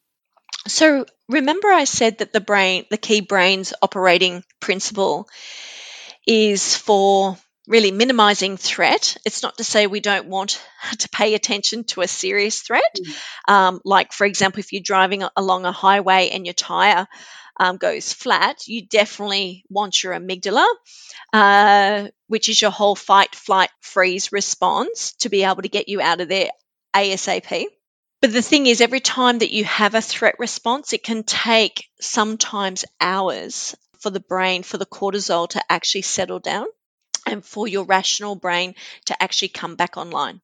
So, 0.66 1.06
remember, 1.28 1.68
I 1.68 1.84
said 1.84 2.18
that 2.18 2.32
the 2.32 2.40
brain, 2.40 2.84
the 2.90 2.96
key 2.96 3.20
brain's 3.20 3.72
operating 3.82 4.44
principle 4.60 5.28
is 6.26 6.76
for 6.76 7.36
really 7.68 7.92
minimizing 7.92 8.56
threat. 8.56 9.16
It's 9.24 9.42
not 9.42 9.58
to 9.58 9.64
say 9.64 9.86
we 9.86 10.00
don't 10.00 10.26
want 10.26 10.60
to 10.98 11.08
pay 11.08 11.34
attention 11.34 11.84
to 11.84 12.00
a 12.02 12.08
serious 12.08 12.60
threat. 12.60 12.96
Mm. 13.48 13.52
Um, 13.52 13.80
like, 13.84 14.12
for 14.12 14.24
example, 14.24 14.60
if 14.60 14.72
you're 14.72 14.82
driving 14.82 15.22
along 15.36 15.64
a 15.64 15.72
highway 15.72 16.30
and 16.32 16.46
your 16.46 16.54
tire 16.54 17.06
um, 17.58 17.76
goes 17.76 18.12
flat, 18.12 18.66
you 18.66 18.86
definitely 18.86 19.64
want 19.68 20.02
your 20.02 20.14
amygdala, 20.14 20.66
uh, 21.32 22.08
which 22.26 22.48
is 22.48 22.60
your 22.60 22.70
whole 22.70 22.96
fight, 22.96 23.34
flight, 23.34 23.70
freeze 23.80 24.32
response 24.32 25.12
to 25.20 25.28
be 25.28 25.44
able 25.44 25.62
to 25.62 25.68
get 25.68 25.88
you 25.88 26.00
out 26.00 26.20
of 26.20 26.28
there 26.28 26.50
ASAP. 26.94 27.66
But 28.20 28.32
the 28.32 28.42
thing 28.42 28.66
is, 28.66 28.80
every 28.80 29.00
time 29.00 29.38
that 29.38 29.50
you 29.50 29.64
have 29.64 29.94
a 29.94 30.00
threat 30.00 30.36
response, 30.38 30.92
it 30.92 31.02
can 31.02 31.24
take 31.24 31.88
sometimes 32.00 32.84
hours 33.00 33.74
for 33.98 34.10
the 34.10 34.20
brain 34.20 34.62
for 34.62 34.78
the 34.78 34.86
cortisol 34.86 35.48
to 35.50 35.72
actually 35.72 36.02
settle 36.02 36.38
down 36.38 36.66
and 37.26 37.44
for 37.44 37.68
your 37.68 37.84
rational 37.84 38.34
brain 38.34 38.74
to 39.06 39.22
actually 39.22 39.48
come 39.48 39.76
back 39.76 39.96
online. 39.96 40.40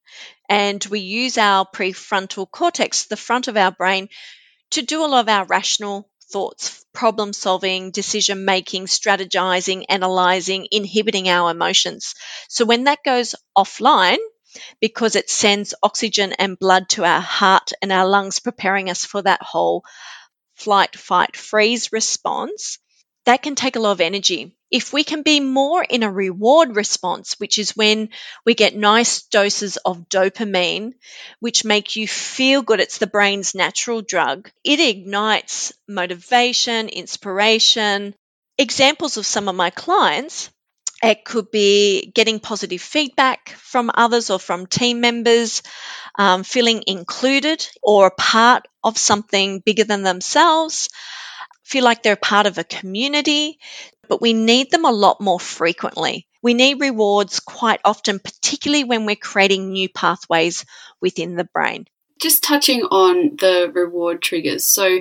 And 0.48 0.84
we 0.86 1.00
use 1.00 1.38
our 1.38 1.66
prefrontal 1.66 2.50
cortex, 2.50 3.06
the 3.06 3.16
front 3.16 3.48
of 3.48 3.56
our 3.56 3.72
brain, 3.72 4.08
to 4.70 4.82
do 4.82 5.04
a 5.04 5.06
lot 5.06 5.20
of 5.20 5.28
our 5.28 5.44
rational 5.44 6.08
thoughts, 6.30 6.84
problem 6.92 7.32
solving, 7.32 7.90
decision 7.90 8.44
making, 8.44 8.86
strategizing, 8.86 9.84
analyzing, 9.88 10.68
inhibiting 10.70 11.28
our 11.28 11.50
emotions. 11.50 12.14
So 12.48 12.64
when 12.64 12.84
that 12.84 13.04
goes 13.04 13.34
offline, 13.56 14.18
because 14.80 15.16
it 15.16 15.30
sends 15.30 15.74
oxygen 15.82 16.32
and 16.32 16.58
blood 16.58 16.88
to 16.90 17.04
our 17.04 17.20
heart 17.20 17.72
and 17.82 17.92
our 17.92 18.06
lungs, 18.06 18.40
preparing 18.40 18.90
us 18.90 19.04
for 19.04 19.22
that 19.22 19.42
whole 19.42 19.84
flight, 20.56 20.96
fight, 20.96 21.36
freeze 21.36 21.92
response, 21.92 22.78
that 23.24 23.42
can 23.42 23.54
take 23.54 23.76
a 23.76 23.80
lot 23.80 23.92
of 23.92 24.00
energy. 24.00 24.56
If 24.70 24.92
we 24.92 25.02
can 25.04 25.22
be 25.22 25.40
more 25.40 25.82
in 25.82 26.02
a 26.02 26.12
reward 26.12 26.76
response, 26.76 27.34
which 27.38 27.58
is 27.58 27.76
when 27.76 28.10
we 28.44 28.54
get 28.54 28.76
nice 28.76 29.22
doses 29.22 29.78
of 29.78 30.08
dopamine, 30.08 30.92
which 31.40 31.64
make 31.64 31.96
you 31.96 32.06
feel 32.06 32.62
good, 32.62 32.80
it's 32.80 32.98
the 32.98 33.06
brain's 33.06 33.54
natural 33.54 34.02
drug, 34.02 34.50
it 34.64 34.80
ignites 34.80 35.72
motivation, 35.88 36.88
inspiration. 36.88 38.14
Examples 38.58 39.16
of 39.16 39.24
some 39.24 39.48
of 39.48 39.54
my 39.54 39.70
clients 39.70 40.50
it 41.02 41.24
could 41.24 41.50
be 41.50 42.10
getting 42.12 42.40
positive 42.40 42.80
feedback 42.80 43.50
from 43.50 43.90
others 43.94 44.30
or 44.30 44.38
from 44.38 44.66
team 44.66 45.00
members, 45.00 45.62
um, 46.18 46.42
feeling 46.42 46.82
included 46.86 47.66
or 47.82 48.08
a 48.08 48.14
part 48.14 48.66
of 48.82 48.98
something 48.98 49.60
bigger 49.60 49.84
than 49.84 50.02
themselves, 50.02 50.88
feel 51.62 51.84
like 51.84 52.02
they're 52.02 52.16
part 52.16 52.46
of 52.46 52.58
a 52.58 52.64
community, 52.64 53.58
but 54.08 54.20
we 54.20 54.32
need 54.32 54.70
them 54.70 54.84
a 54.84 54.92
lot 54.92 55.20
more 55.20 55.40
frequently. 55.40 56.26
We 56.42 56.54
need 56.54 56.80
rewards 56.80 57.40
quite 57.40 57.80
often, 57.84 58.18
particularly 58.18 58.84
when 58.84 59.06
we're 59.06 59.16
creating 59.16 59.72
new 59.72 59.88
pathways 59.88 60.64
within 61.00 61.36
the 61.36 61.44
brain. 61.44 61.86
Just 62.20 62.42
touching 62.42 62.82
on 62.82 63.36
the 63.38 63.70
reward 63.72 64.22
triggers. 64.22 64.64
So, 64.64 65.00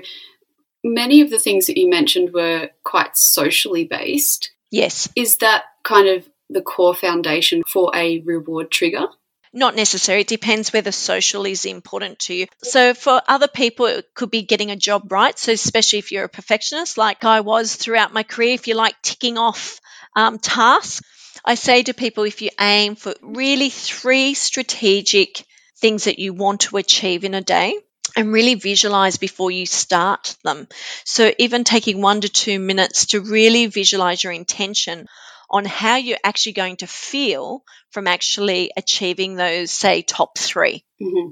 many 0.83 1.21
of 1.21 1.29
the 1.29 1.39
things 1.39 1.67
that 1.67 1.77
you 1.77 1.89
mentioned 1.89 2.33
were 2.33 2.69
quite 2.83 3.17
socially 3.17 3.85
based. 3.85 4.51
Yes. 4.71 5.09
Is 5.15 5.37
that 5.37 5.63
kind 5.83 6.07
of 6.07 6.27
the 6.49 6.61
core 6.61 6.95
foundation 6.95 7.63
for 7.67 7.91
a 7.95 8.19
reward 8.19 8.71
trigger? 8.71 9.07
Not 9.53 9.75
necessary. 9.75 10.21
It 10.21 10.27
depends 10.27 10.73
whether 10.73 10.91
social 10.91 11.45
is 11.45 11.65
important 11.65 12.19
to 12.19 12.33
you. 12.33 12.47
So 12.63 12.93
for 12.93 13.21
other 13.27 13.47
people, 13.47 13.85
it 13.85 14.13
could 14.13 14.31
be 14.31 14.41
getting 14.41 14.71
a 14.71 14.75
job 14.75 15.11
right. 15.11 15.37
So 15.37 15.51
especially 15.51 15.99
if 15.99 16.11
you're 16.11 16.25
a 16.25 16.29
perfectionist, 16.29 16.97
like 16.97 17.23
I 17.23 17.41
was 17.41 17.75
throughout 17.75 18.13
my 18.13 18.23
career, 18.23 18.53
if 18.53 18.67
you 18.67 18.75
like 18.75 19.01
ticking 19.01 19.37
off 19.37 19.79
um, 20.15 20.39
tasks, 20.39 21.01
I 21.45 21.55
say 21.55 21.83
to 21.83 21.93
people 21.93 22.23
if 22.23 22.41
you 22.41 22.49
aim 22.59 22.95
for 22.95 23.13
really 23.21 23.69
three 23.69 24.33
strategic 24.33 25.45
things 25.79 26.05
that 26.05 26.19
you 26.19 26.33
want 26.33 26.61
to 26.61 26.77
achieve 26.77 27.23
in 27.23 27.33
a 27.33 27.41
day, 27.41 27.79
and 28.15 28.33
really 28.33 28.55
visualize 28.55 29.17
before 29.17 29.51
you 29.51 29.65
start 29.65 30.35
them. 30.43 30.67
So, 31.05 31.31
even 31.37 31.63
taking 31.63 32.01
one 32.01 32.21
to 32.21 32.29
two 32.29 32.59
minutes 32.59 33.07
to 33.07 33.21
really 33.21 33.67
visualize 33.67 34.23
your 34.23 34.33
intention 34.33 35.07
on 35.49 35.65
how 35.65 35.95
you're 35.95 36.17
actually 36.23 36.53
going 36.53 36.77
to 36.77 36.87
feel 36.87 37.63
from 37.91 38.07
actually 38.07 38.71
achieving 38.75 39.35
those, 39.35 39.71
say, 39.71 40.01
top 40.01 40.37
3 40.37 40.83
mm-hmm. 41.01 41.31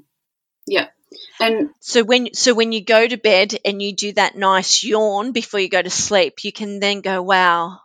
Yeah. 0.68 0.88
And 1.40 1.70
so 1.80 2.04
when 2.04 2.34
so 2.34 2.54
when 2.54 2.72
you 2.72 2.84
go 2.84 3.08
to 3.08 3.18
bed 3.18 3.56
and 3.64 3.82
you 3.82 3.96
do 3.96 4.14
that 4.14 4.36
nice 4.36 4.84
yawn 4.84 5.32
before 5.32 5.60
you 5.60 5.70
go 5.70 5.82
to 5.82 5.90
sleep, 5.90 6.44
you 6.44 6.52
can 6.52 6.80
then 6.80 7.02
go, 7.02 7.22
"Wow, 7.22 7.80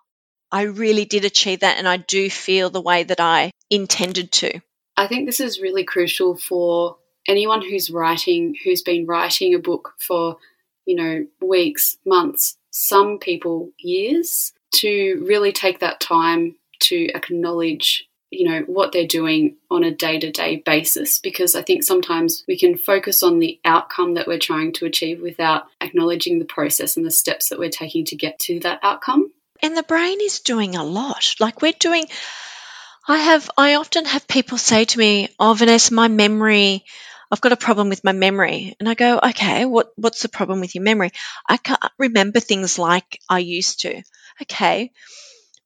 I 0.50 0.62
really 0.62 1.04
did 1.04 1.24
achieve 1.24 1.60
that, 1.60 1.78
and 1.78 1.86
I 1.86 1.96
do 1.98 2.30
feel 2.30 2.70
the 2.70 2.80
way 2.80 3.04
that 3.04 3.20
I 3.20 3.52
intended 3.68 4.32
to." 4.32 4.60
I 4.96 5.06
think 5.06 5.26
this 5.26 5.40
is 5.40 5.60
really 5.60 5.84
crucial 5.84 6.36
for 6.36 6.96
anyone 7.26 7.62
who's 7.62 7.90
writing, 7.90 8.56
who's 8.64 8.82
been 8.82 9.06
writing 9.06 9.54
a 9.54 9.58
book 9.58 9.94
for, 9.98 10.38
you 10.84 10.96
know, 10.96 11.26
weeks, 11.40 11.96
months, 12.04 12.56
some 12.70 13.18
people 13.18 13.70
years, 13.78 14.52
to 14.72 15.24
really 15.26 15.52
take 15.52 15.80
that 15.80 16.00
time 16.00 16.56
to 16.80 17.08
acknowledge 17.14 18.08
you 18.30 18.48
know 18.48 18.60
what 18.66 18.92
they're 18.92 19.06
doing 19.06 19.56
on 19.70 19.82
a 19.82 19.90
day-to-day 19.90 20.62
basis 20.64 21.18
because 21.18 21.54
i 21.54 21.62
think 21.62 21.82
sometimes 21.82 22.44
we 22.46 22.56
can 22.56 22.76
focus 22.76 23.22
on 23.22 23.38
the 23.38 23.58
outcome 23.64 24.14
that 24.14 24.26
we're 24.26 24.38
trying 24.38 24.72
to 24.72 24.86
achieve 24.86 25.20
without 25.20 25.64
acknowledging 25.80 26.38
the 26.38 26.44
process 26.44 26.96
and 26.96 27.04
the 27.04 27.10
steps 27.10 27.48
that 27.48 27.58
we're 27.58 27.68
taking 27.68 28.04
to 28.04 28.16
get 28.16 28.38
to 28.38 28.60
that 28.60 28.78
outcome 28.82 29.30
and 29.62 29.76
the 29.76 29.82
brain 29.82 30.18
is 30.22 30.40
doing 30.40 30.76
a 30.76 30.84
lot 30.84 31.34
like 31.40 31.60
we're 31.60 31.72
doing 31.72 32.06
i 33.08 33.18
have 33.18 33.50
i 33.58 33.74
often 33.74 34.04
have 34.04 34.26
people 34.28 34.58
say 34.58 34.84
to 34.84 34.98
me 34.98 35.28
oh 35.38 35.54
vannessa 35.58 35.90
my 35.92 36.08
memory 36.08 36.84
I've 37.32 37.40
got 37.40 37.52
a 37.52 37.56
problem 37.56 37.90
with 37.90 38.02
my 38.02 38.10
memory. 38.12 38.74
And 38.80 38.88
I 38.88 38.94
go, 38.94 39.20
okay, 39.22 39.64
what, 39.64 39.92
what's 39.94 40.22
the 40.22 40.28
problem 40.28 40.60
with 40.60 40.74
your 40.74 40.82
memory? 40.82 41.12
I 41.48 41.58
can't 41.58 41.80
remember 41.96 42.40
things 42.40 42.76
like 42.76 43.20
I 43.28 43.38
used 43.38 43.82
to. 43.82 44.02
Okay. 44.42 44.92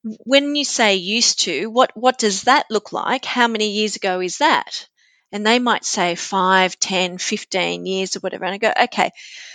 When 0.03 0.55
you 0.55 0.65
say 0.65 0.97
used 0.97 1.41
to, 1.45 1.69
what, 1.71 1.93
what 1.95 2.19
does 2.19 2.43
that 2.43 2.67
look 2.71 2.93
like? 2.93 3.25
How 3.25 3.49
many 3.49 3.71
years 3.71 3.97
ago 3.97 4.21
is 4.21 4.39
that? 4.39 4.89
And 5.33 5.47
they 5.47 5.59
might 5.59 5.85
say 5.85 6.15
5, 6.15 6.79
10, 6.79 7.19
15 7.19 7.87
years 7.87 8.17
or 8.17 8.21
whatever. 8.21 8.45
And 8.45 8.55
I 8.55 8.59
go, 8.59 8.73
okay. 8.85 9.11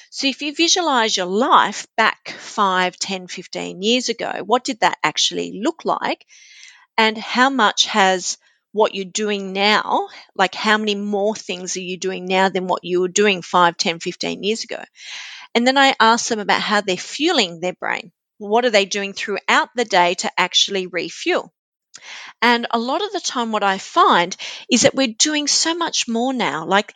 So 0.09 0.27
if 0.27 0.41
you 0.41 0.53
visualize 0.55 1.15
your 1.15 1.27
life 1.27 1.87
back 1.95 2.29
5, 2.29 2.97
10, 2.97 3.27
15 3.27 3.81
years 3.81 4.09
ago, 4.09 4.41
what 4.45 4.63
did 4.63 4.79
that 4.79 4.97
actually 5.03 5.61
look 5.63 5.85
like? 5.85 6.25
And 6.97 7.17
how 7.17 7.49
much 7.49 7.85
has 7.85 8.37
what 8.71 8.93
you're 8.93 9.05
doing 9.05 9.53
now, 9.53 10.09
like 10.35 10.55
how 10.55 10.77
many 10.77 10.95
more 10.95 11.35
things 11.35 11.77
are 11.77 11.81
you 11.81 11.97
doing 11.97 12.25
now 12.25 12.49
than 12.49 12.67
what 12.67 12.83
you 12.83 13.01
were 13.01 13.07
doing 13.07 13.41
5, 13.41 13.77
10, 13.77 13.99
15 13.99 14.43
years 14.43 14.63
ago? 14.63 14.83
And 15.55 15.65
then 15.65 15.77
I 15.77 15.95
ask 15.99 16.27
them 16.27 16.39
about 16.39 16.61
how 16.61 16.81
they're 16.81 16.97
fueling 16.97 17.59
their 17.59 17.73
brain. 17.73 18.11
What 18.39 18.65
are 18.65 18.71
they 18.71 18.85
doing 18.85 19.13
throughout 19.13 19.69
the 19.75 19.85
day 19.85 20.15
to 20.15 20.31
actually 20.35 20.87
refuel? 20.87 21.53
And 22.41 22.65
a 22.71 22.79
lot 22.79 23.03
of 23.03 23.11
the 23.11 23.19
time, 23.19 23.51
what 23.51 23.63
I 23.63 23.77
find 23.77 24.35
is 24.71 24.81
that 24.81 24.95
we're 24.95 25.15
doing 25.17 25.47
so 25.47 25.75
much 25.75 26.07
more 26.07 26.33
now. 26.33 26.65
Like, 26.65 26.93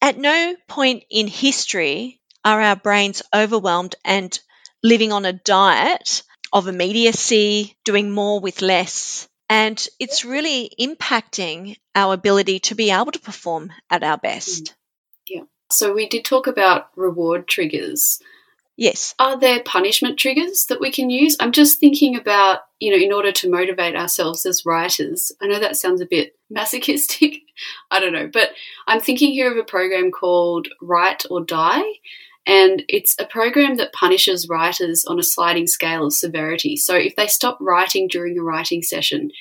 at 0.00 0.16
no 0.16 0.54
point 0.68 1.02
in 1.10 1.26
history 1.26 2.20
are 2.44 2.60
our 2.60 2.76
brains 2.76 3.22
overwhelmed 3.34 3.96
and 4.04 4.38
living 4.82 5.12
on 5.12 5.24
a 5.24 5.32
diet 5.32 6.22
of 6.52 6.68
immediacy, 6.68 7.76
doing 7.84 8.10
more 8.10 8.40
with 8.40 8.62
less, 8.62 9.28
and 9.48 9.88
it's 9.98 10.24
really 10.24 10.70
impacting 10.80 11.76
our 11.94 12.14
ability 12.14 12.60
to 12.60 12.74
be 12.74 12.90
able 12.90 13.12
to 13.12 13.18
perform 13.18 13.72
at 13.90 14.02
our 14.02 14.18
best. 14.18 14.74
Yeah. 15.26 15.42
So 15.70 15.92
we 15.92 16.08
did 16.08 16.24
talk 16.24 16.46
about 16.46 16.90
reward 16.96 17.48
triggers. 17.48 18.20
Yes. 18.78 19.12
Are 19.18 19.36
there 19.36 19.60
punishment 19.64 20.20
triggers 20.20 20.66
that 20.66 20.80
we 20.80 20.92
can 20.92 21.10
use? 21.10 21.36
I'm 21.40 21.50
just 21.50 21.80
thinking 21.80 22.16
about, 22.16 22.60
you 22.78 22.92
know, 22.92 23.04
in 23.04 23.12
order 23.12 23.32
to 23.32 23.50
motivate 23.50 23.96
ourselves 23.96 24.46
as 24.46 24.64
writers. 24.64 25.32
I 25.42 25.48
know 25.48 25.58
that 25.58 25.76
sounds 25.76 26.00
a 26.00 26.06
bit 26.06 26.36
masochistic. 26.48 27.40
I 27.90 27.98
don't 27.98 28.12
know. 28.12 28.30
But 28.32 28.50
I'm 28.86 29.00
thinking 29.00 29.32
here 29.32 29.50
of 29.50 29.58
a 29.58 29.64
program 29.64 30.12
called 30.12 30.68
Write 30.80 31.24
or 31.28 31.44
Die. 31.44 31.82
And 32.46 32.84
it's 32.88 33.16
a 33.18 33.26
program 33.26 33.78
that 33.78 33.92
punishes 33.92 34.48
writers 34.48 35.04
on 35.04 35.18
a 35.18 35.24
sliding 35.24 35.66
scale 35.66 36.06
of 36.06 36.12
severity. 36.12 36.76
So 36.76 36.94
if 36.94 37.16
they 37.16 37.26
stop 37.26 37.58
writing 37.60 38.06
during 38.06 38.38
a 38.38 38.44
writing 38.44 38.84
session, 38.84 39.32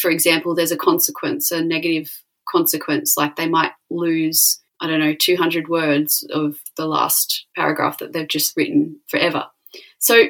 for 0.00 0.12
example, 0.12 0.54
there's 0.54 0.70
a 0.70 0.76
consequence, 0.76 1.50
a 1.50 1.60
negative 1.60 2.08
consequence, 2.48 3.16
like 3.16 3.34
they 3.34 3.48
might 3.48 3.72
lose, 3.90 4.60
I 4.80 4.86
don't 4.86 5.00
know, 5.00 5.14
200 5.14 5.68
words 5.68 6.26
of 6.32 6.56
the 6.76 6.86
last 6.86 7.46
paragraph 7.56 7.98
that 7.98 8.12
they've 8.12 8.26
just 8.26 8.56
written 8.56 9.00
forever. 9.08 9.46
So, 9.98 10.28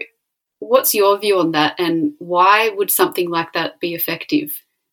what's 0.58 0.94
your 0.94 1.18
view 1.18 1.38
on 1.38 1.52
that, 1.52 1.76
and 1.78 2.14
why 2.18 2.68
would 2.70 2.90
something 2.90 3.30
like 3.30 3.52
that 3.52 3.80
be 3.80 3.94
effective? 3.94 4.50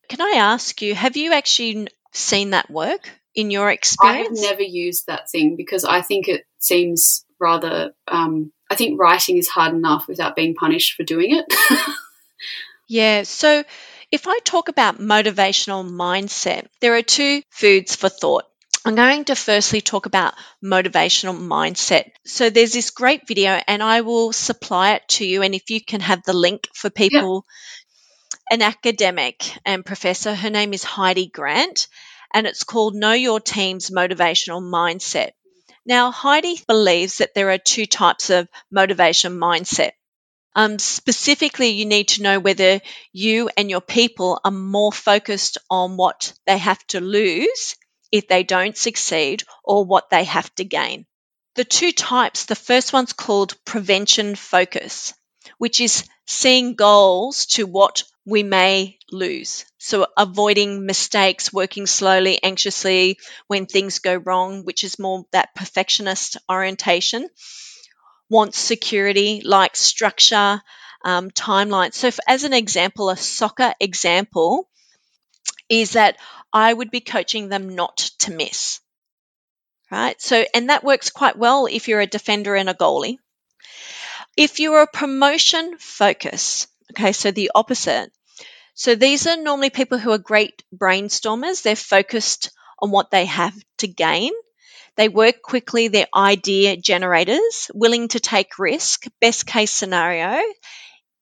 Can 0.08 0.20
I 0.20 0.38
ask 0.38 0.80
you, 0.80 0.94
have 0.94 1.16
you 1.16 1.32
actually 1.32 1.88
seen 2.12 2.50
that 2.50 2.70
work? 2.70 3.10
in 3.38 3.52
your 3.52 3.70
experience? 3.70 4.40
I've 4.42 4.50
never 4.50 4.62
used 4.62 5.06
that 5.06 5.30
thing 5.30 5.54
because 5.54 5.84
I 5.84 6.02
think 6.02 6.26
it 6.28 6.44
seems 6.58 7.24
rather. 7.40 7.92
Um, 8.08 8.52
I 8.68 8.74
think 8.74 9.00
writing 9.00 9.38
is 9.38 9.48
hard 9.48 9.74
enough 9.74 10.08
without 10.08 10.34
being 10.34 10.56
punished 10.56 10.94
for 10.94 11.04
doing 11.04 11.36
it. 11.36 11.54
yeah. 12.88 13.22
So 13.22 13.62
if 14.10 14.26
I 14.26 14.40
talk 14.40 14.68
about 14.68 14.98
motivational 14.98 15.88
mindset, 15.88 16.66
there 16.80 16.96
are 16.96 17.02
two 17.02 17.42
foods 17.50 17.94
for 17.94 18.08
thought. 18.08 18.44
I'm 18.84 18.94
going 18.94 19.24
to 19.24 19.34
firstly 19.34 19.80
talk 19.80 20.06
about 20.06 20.34
motivational 20.64 21.38
mindset. 21.38 22.10
So 22.24 22.48
there's 22.48 22.72
this 22.72 22.90
great 22.90 23.26
video, 23.26 23.60
and 23.66 23.82
I 23.82 24.02
will 24.02 24.32
supply 24.32 24.92
it 24.94 25.02
to 25.08 25.26
you. 25.26 25.42
And 25.42 25.54
if 25.54 25.70
you 25.70 25.84
can 25.84 26.00
have 26.00 26.22
the 26.24 26.32
link 26.32 26.68
for 26.74 26.88
people, 26.88 27.44
yeah. 28.50 28.56
an 28.56 28.62
academic 28.62 29.44
and 29.66 29.84
professor, 29.84 30.34
her 30.34 30.50
name 30.50 30.72
is 30.72 30.84
Heidi 30.84 31.26
Grant, 31.26 31.88
and 32.32 32.46
it's 32.46 32.64
called 32.64 32.94
Know 32.94 33.12
Your 33.12 33.40
Team's 33.40 33.90
Motivational 33.90 34.62
Mindset. 34.62 35.32
Now, 35.84 36.10
Heidi 36.10 36.60
believes 36.66 37.18
that 37.18 37.34
there 37.34 37.50
are 37.50 37.58
two 37.58 37.86
types 37.86 38.30
of 38.30 38.48
motivation 38.70 39.38
mindset. 39.38 39.92
Um, 40.54 40.78
specifically, 40.78 41.70
you 41.70 41.84
need 41.84 42.08
to 42.08 42.22
know 42.22 42.40
whether 42.40 42.80
you 43.12 43.50
and 43.56 43.70
your 43.70 43.80
people 43.80 44.40
are 44.44 44.50
more 44.50 44.92
focused 44.92 45.58
on 45.70 45.96
what 45.96 46.32
they 46.46 46.58
have 46.58 46.84
to 46.88 47.00
lose 47.00 47.74
if 48.12 48.28
they 48.28 48.42
don't 48.42 48.76
succeed 48.76 49.42
or 49.64 49.84
what 49.84 50.10
they 50.10 50.24
have 50.24 50.54
to 50.56 50.64
gain. 50.64 51.06
The 51.54 51.64
two 51.64 51.92
types 51.92 52.44
the 52.44 52.54
first 52.54 52.92
one's 52.92 53.12
called 53.12 53.56
prevention 53.64 54.36
focus, 54.36 55.12
which 55.58 55.80
is 55.80 56.04
seeing 56.26 56.74
goals 56.74 57.46
to 57.46 57.66
what 57.66 58.04
we 58.24 58.42
may 58.42 58.98
lose. 59.10 59.64
So, 59.78 60.06
avoiding 60.16 60.84
mistakes, 60.84 61.52
working 61.52 61.86
slowly, 61.86 62.38
anxiously 62.42 63.18
when 63.46 63.66
things 63.66 63.98
go 64.00 64.14
wrong, 64.14 64.64
which 64.64 64.84
is 64.84 64.98
more 64.98 65.24
that 65.32 65.54
perfectionist 65.54 66.36
orientation. 66.50 67.28
Wants 68.28 68.58
security, 68.58 69.40
like 69.44 69.74
structure, 69.76 70.62
um, 71.04 71.30
timeline. 71.30 71.94
So, 71.94 72.10
for, 72.10 72.20
as 72.28 72.44
an 72.44 72.52
example, 72.52 73.08
a 73.08 73.16
soccer 73.16 73.74
example 73.80 74.68
is 75.68 75.92
that 75.92 76.16
I 76.52 76.72
would 76.72 76.90
be 76.90 77.00
coaching 77.00 77.48
them 77.48 77.74
not 77.74 77.96
to 78.20 78.32
miss. 78.32 78.80
Right. 79.90 80.20
So, 80.20 80.44
and 80.54 80.68
that 80.68 80.84
works 80.84 81.10
quite 81.10 81.38
well 81.38 81.66
if 81.66 81.88
you're 81.88 82.00
a 82.00 82.06
defender 82.06 82.54
and 82.54 82.68
a 82.68 82.74
goalie. 82.74 83.18
If 84.36 84.60
you're 84.60 84.82
a 84.82 84.86
promotion 84.86 85.78
focus, 85.78 86.66
okay, 86.92 87.12
so 87.12 87.30
the 87.30 87.50
opposite, 87.54 88.12
so 88.74 88.94
these 88.94 89.26
are 89.26 89.36
normally 89.36 89.70
people 89.70 89.98
who 89.98 90.12
are 90.12 90.18
great 90.18 90.62
brainstormers. 90.72 91.62
They're 91.62 91.74
focused 91.74 92.50
on 92.78 92.90
what 92.90 93.10
they 93.10 93.24
have 93.24 93.54
to 93.78 93.88
gain. 93.88 94.32
They 94.96 95.08
work 95.08 95.42
quickly, 95.42 95.88
they're 95.88 96.06
idea 96.14 96.76
generators, 96.76 97.70
willing 97.72 98.08
to 98.08 98.20
take 98.20 98.58
risk, 98.58 99.06
best 99.20 99.46
case 99.46 99.70
scenario, 99.70 100.42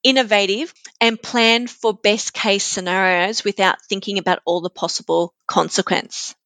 innovative, 0.07 0.73
and 1.01 1.21
plan 1.21 1.67
for 1.67 1.93
best 1.93 2.33
case 2.33 2.65
scenarios 2.65 3.43
without 3.43 3.83
thinking 3.89 4.19
about 4.19 4.41
all 4.45 4.61
the 4.61 4.71
possible 4.71 5.35
consequence. 5.49 6.37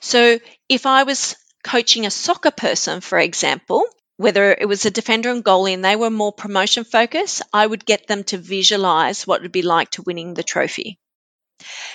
So 0.00 0.38
if 0.70 0.86
I 0.86 1.02
was 1.02 1.36
coaching 1.62 2.06
a 2.06 2.10
soccer 2.10 2.50
person, 2.50 3.02
for 3.02 3.18
example, 3.18 3.84
whether 4.16 4.52
it 4.52 4.66
was 4.66 4.86
a 4.86 4.90
defender 4.90 5.30
and 5.30 5.44
goalie 5.44 5.74
and 5.74 5.84
they 5.84 5.94
were 5.94 6.08
more 6.08 6.32
promotion 6.32 6.84
focused, 6.84 7.42
I 7.52 7.66
would 7.66 7.84
get 7.84 8.06
them 8.06 8.24
to 8.24 8.38
visualize 8.38 9.26
what 9.26 9.40
it 9.40 9.42
would 9.42 9.52
be 9.52 9.62
like 9.62 9.90
to 9.90 10.02
winning 10.02 10.32
the 10.32 10.42
trophy. 10.42 10.98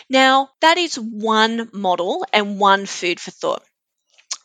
Now, 0.10 0.50
that 0.62 0.78
is 0.78 1.00
one 1.00 1.70
model 1.74 2.26
and 2.32 2.60
one 2.60 2.86
food 2.86 3.20
for 3.20 3.32
thought. 3.32 3.64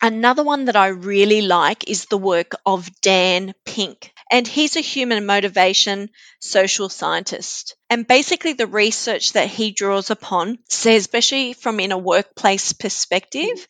Another 0.04 0.42
one 0.42 0.64
that 0.64 0.74
I 0.74 0.88
really 0.88 1.42
like 1.42 1.88
is 1.88 2.06
the 2.06 2.18
work 2.18 2.56
of 2.66 2.90
Dan 3.00 3.54
Pink. 3.64 4.12
And 4.32 4.48
he's 4.48 4.74
a 4.74 4.80
human 4.80 5.26
motivation 5.26 6.10
social 6.40 6.88
scientist. 6.88 7.76
And 7.88 8.04
basically, 8.04 8.54
the 8.54 8.66
research 8.66 9.34
that 9.34 9.46
he 9.46 9.70
draws 9.70 10.10
upon 10.10 10.58
says, 10.68 11.02
especially 11.02 11.52
from 11.52 11.78
in 11.78 11.92
a 11.92 11.98
workplace 11.98 12.72
perspective, 12.72 13.68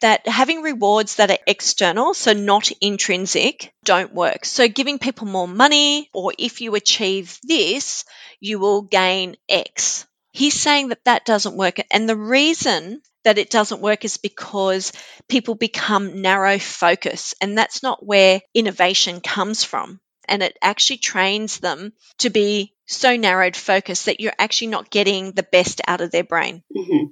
that 0.00 0.28
having 0.28 0.62
rewards 0.62 1.16
that 1.16 1.32
are 1.32 1.38
external, 1.46 2.14
so 2.14 2.32
not 2.32 2.70
intrinsic, 2.80 3.72
don't 3.84 4.14
work. 4.14 4.44
So 4.44 4.68
giving 4.68 5.00
people 5.00 5.26
more 5.26 5.48
money, 5.48 6.08
or 6.14 6.32
if 6.38 6.60
you 6.60 6.76
achieve 6.76 7.38
this, 7.42 8.04
you 8.38 8.60
will 8.60 8.82
gain 8.82 9.36
X. 9.48 10.06
He's 10.30 10.54
saying 10.54 10.88
that 10.88 11.04
that 11.04 11.24
doesn't 11.24 11.56
work. 11.56 11.78
And 11.90 12.08
the 12.08 12.16
reason 12.16 13.02
that 13.24 13.38
it 13.38 13.50
doesn't 13.50 13.82
work 13.82 14.04
is 14.04 14.16
because 14.16 14.92
people 15.28 15.54
become 15.54 16.22
narrow 16.22 16.58
focus, 16.58 17.34
and 17.40 17.56
that's 17.56 17.82
not 17.82 18.04
where 18.04 18.40
innovation 18.54 19.20
comes 19.20 19.64
from. 19.64 20.00
And 20.28 20.42
it 20.42 20.56
actually 20.62 20.98
trains 20.98 21.58
them 21.58 21.92
to 22.18 22.30
be 22.30 22.74
so 22.86 23.16
narrowed 23.16 23.56
focus 23.56 24.04
that 24.04 24.20
you're 24.20 24.32
actually 24.38 24.68
not 24.68 24.90
getting 24.90 25.32
the 25.32 25.42
best 25.42 25.80
out 25.86 26.00
of 26.00 26.10
their 26.10 26.24
brain. 26.24 26.62
Mm-hmm. 26.74 27.06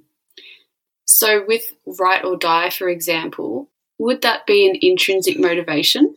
So, 1.05 1.43
with 1.45 1.63
write 1.85 2.23
or 2.23 2.37
die, 2.37 2.69
for 2.69 2.87
example, 2.87 3.69
would 3.99 4.21
that 4.21 4.47
be 4.47 4.67
an 4.67 4.77
intrinsic 4.81 5.37
motivation? 5.39 6.15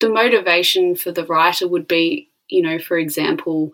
The 0.00 0.08
motivation 0.08 0.96
for 0.96 1.12
the 1.12 1.26
writer 1.26 1.68
would 1.68 1.86
be, 1.86 2.30
you 2.48 2.62
know, 2.62 2.78
for 2.78 2.96
example, 2.96 3.72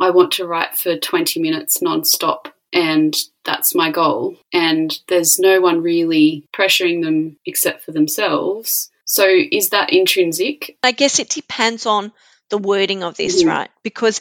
I 0.00 0.10
want 0.10 0.32
to 0.34 0.46
write 0.46 0.76
for 0.76 0.96
20 0.96 1.40
minutes 1.40 1.82
non-stop 1.82 2.55
and 2.72 3.16
that's 3.44 3.74
my 3.74 3.90
goal. 3.90 4.36
And 4.52 4.96
there's 5.08 5.38
no 5.38 5.60
one 5.60 5.82
really 5.82 6.46
pressuring 6.54 7.02
them 7.02 7.36
except 7.46 7.84
for 7.84 7.92
themselves. 7.92 8.90
So 9.04 9.26
is 9.26 9.70
that 9.70 9.92
intrinsic? 9.92 10.76
I 10.82 10.92
guess 10.92 11.18
it 11.18 11.28
depends 11.30 11.86
on 11.86 12.12
the 12.50 12.58
wording 12.58 13.02
of 13.02 13.16
this, 13.16 13.40
mm-hmm. 13.40 13.48
right? 13.48 13.70
Because 13.82 14.20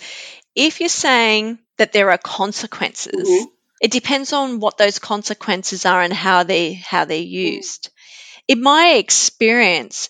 if 0.55 0.79
you're 0.79 0.89
saying 0.89 1.59
that 1.77 1.91
there 1.91 2.11
are 2.11 2.17
consequences, 2.17 3.27
mm-hmm. 3.27 3.45
It 3.81 3.91
depends 3.91 4.33
on 4.33 4.59
what 4.59 4.77
those 4.77 4.99
consequences 4.99 5.85
are 5.85 6.01
and 6.01 6.13
how 6.13 6.43
they 6.43 6.73
how 6.73 7.05
they're 7.05 7.17
used. 7.17 7.89
In 8.47 8.61
my 8.61 8.95
experience, 8.97 10.09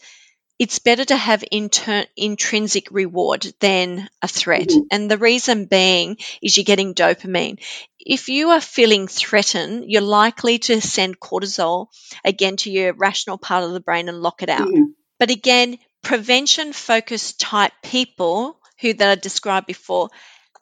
it's 0.58 0.80
better 0.80 1.04
to 1.04 1.15
have 1.15 1.43
inter- 1.52 2.06
intrinsic 2.15 2.88
reward 2.91 3.45
than 3.60 4.08
a 4.21 4.28
threat. 4.28 4.67
Mm-hmm. 4.69 4.88
And 4.91 5.12
the 5.12 5.17
reason 5.17 5.65
being 5.65 6.17
is 6.41 6.56
you're 6.56 6.63
getting 6.63 6.93
dopamine. 6.93 7.60
If 8.06 8.30
you 8.30 8.50
are 8.50 8.62
feeling 8.62 9.08
threatened, 9.08 9.86
you're 9.88 10.02
likely 10.02 10.60
to 10.60 10.80
send 10.80 11.20
cortisol 11.20 11.88
again 12.24 12.58
to 12.58 12.72
your 12.72 12.94
rational 12.94 13.38
part 13.38 13.63
of 13.63 13.72
the 13.72 13.80
brain 13.80 14.10
and 14.10 14.22
lock 14.22 14.44
it 14.44 14.50
out. 14.50 14.68
Mm-hmm. 14.68 14.91
But 15.18 15.32
again, 15.32 15.80
prevention 16.04 16.72
focused 16.72 17.39
type 17.39 17.74
people 17.82 18.60
who 18.80 18.94
that 18.94 19.10
I 19.10 19.15
described 19.15 19.65
before 19.65 20.10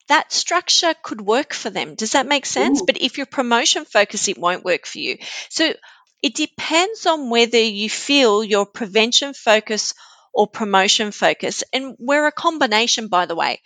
that 0.08 0.32
structure 0.32 0.93
could 1.01 1.21
work 1.21 1.53
for 1.53 1.69
them. 1.69 1.95
Does 1.95 2.12
that 2.12 2.27
make 2.27 2.45
sense? 2.45 2.82
Ooh. 2.82 2.86
But 2.86 3.01
if 3.01 3.17
you're 3.17 3.25
promotion 3.25 3.86
focused, 3.86 4.27
it 4.29 4.38
won't 4.38 4.65
work 4.65 4.86
for 4.86 4.99
you. 4.99 5.17
So 5.49 5.73
it 6.21 6.36
depends 6.36 7.06
on 7.06 7.29
whether 7.29 7.60
you 7.60 7.89
feel 7.89 8.43
your 8.43 8.65
prevention 8.65 9.34
focus 9.34 9.93
or 10.34 10.47
promotion 10.47 11.12
focus. 11.12 11.63
And 11.73 11.95
we're 11.99 12.25
a 12.25 12.32
combination, 12.32 13.08
by 13.08 13.25
the 13.25 13.36
way. 13.36 13.62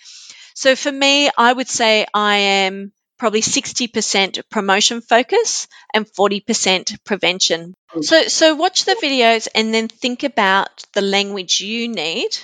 So 0.54 0.76
for 0.76 0.92
me, 0.92 1.30
I 1.38 1.54
would 1.54 1.68
say 1.68 2.06
I 2.14 2.36
am 2.38 2.92
probably 3.18 3.42
60% 3.42 4.44
promotion 4.50 5.02
focus 5.02 5.68
and 5.94 6.06
40% 6.06 7.04
prevention. 7.04 7.74
So, 8.02 8.24
so 8.24 8.56
watch 8.56 8.86
the 8.86 8.98
videos 9.02 9.48
and 9.54 9.74
then 9.74 9.88
think 9.88 10.24
about 10.24 10.84
the 10.94 11.02
language 11.02 11.60
you 11.60 11.88
need 11.88 12.38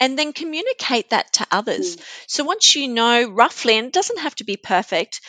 and 0.00 0.18
then 0.18 0.32
communicate 0.32 1.10
that 1.10 1.32
to 1.34 1.46
others. 1.50 1.96
Mm. 1.96 2.02
So 2.26 2.44
once 2.44 2.74
you 2.76 2.88
know 2.88 3.28
roughly, 3.30 3.78
and 3.78 3.88
it 3.88 3.92
doesn't 3.92 4.20
have 4.20 4.34
to 4.36 4.44
be 4.44 4.56
perfect, 4.56 5.20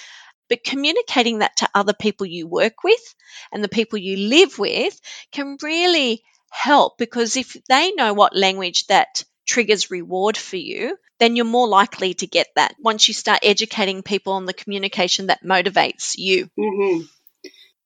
but 0.50 0.64
communicating 0.64 1.40
that 1.40 1.58
to 1.58 1.70
other 1.74 1.94
people 1.94 2.26
you 2.26 2.48
work 2.48 2.84
with 2.84 3.16
and 3.52 3.64
the 3.64 3.70
people 3.70 3.98
you 3.98 4.18
live 4.30 4.60
with 4.60 5.00
can 5.32 5.58
really 5.62 6.24
help 6.52 6.98
because 6.98 7.36
if 7.38 7.58
they 7.68 7.92
know 7.94 8.14
what 8.14 8.36
language 8.36 8.86
that 8.88 9.24
triggers 9.46 9.90
reward 9.90 10.38
for 10.38 10.58
you, 10.58 10.98
then 11.24 11.38
you're 11.38 11.46
more 11.46 11.70
likely 11.70 12.14
to 12.16 12.28
get 12.28 12.48
that 12.58 12.76
once 12.80 13.08
you 13.08 13.14
start 13.14 13.40
educating 13.44 14.04
people 14.04 14.34
on 14.34 14.46
the 14.46 14.54
communication 14.54 15.28
that 15.28 15.42
motivates 15.42 16.18
you. 16.18 16.50
Mm-hmm. 16.60 17.06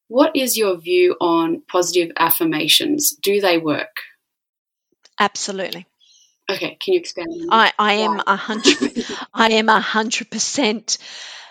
What 0.08 0.36
is 0.36 0.58
your 0.58 0.78
view 0.78 1.16
on 1.22 1.62
positive 1.68 2.12
affirmations? 2.18 3.12
Do 3.12 3.40
they 3.40 3.60
work? 3.60 4.02
Absolutely. 5.20 5.86
Okay, 6.50 6.78
can 6.82 6.96
you 6.96 7.00
expand? 7.00 7.28
I, 7.52 7.74
I 7.78 7.94
am 7.94 8.22
a 8.26 8.36
hundred. 8.36 9.06
I 9.34 9.52
am 9.52 9.70
a 9.70 9.80
hundred 9.80 10.32
percent 10.32 10.98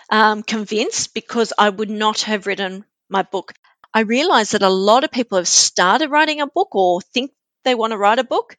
um, 0.09 0.43
convinced 0.43 1.13
because 1.13 1.53
I 1.57 1.69
would 1.69 1.89
not 1.89 2.21
have 2.21 2.47
written 2.47 2.83
my 3.09 3.21
book. 3.21 3.53
I 3.93 4.01
realize 4.01 4.51
that 4.51 4.61
a 4.61 4.69
lot 4.69 5.05
of 5.05 5.11
people 5.11 5.37
have 5.37 5.47
started 5.47 6.09
writing 6.09 6.41
a 6.41 6.47
book 6.47 6.75
or 6.75 6.99
think 7.01 7.31
they 7.63 7.75
want 7.75 7.91
to 7.91 7.97
write 7.97 8.19
a 8.19 8.23
book, 8.23 8.57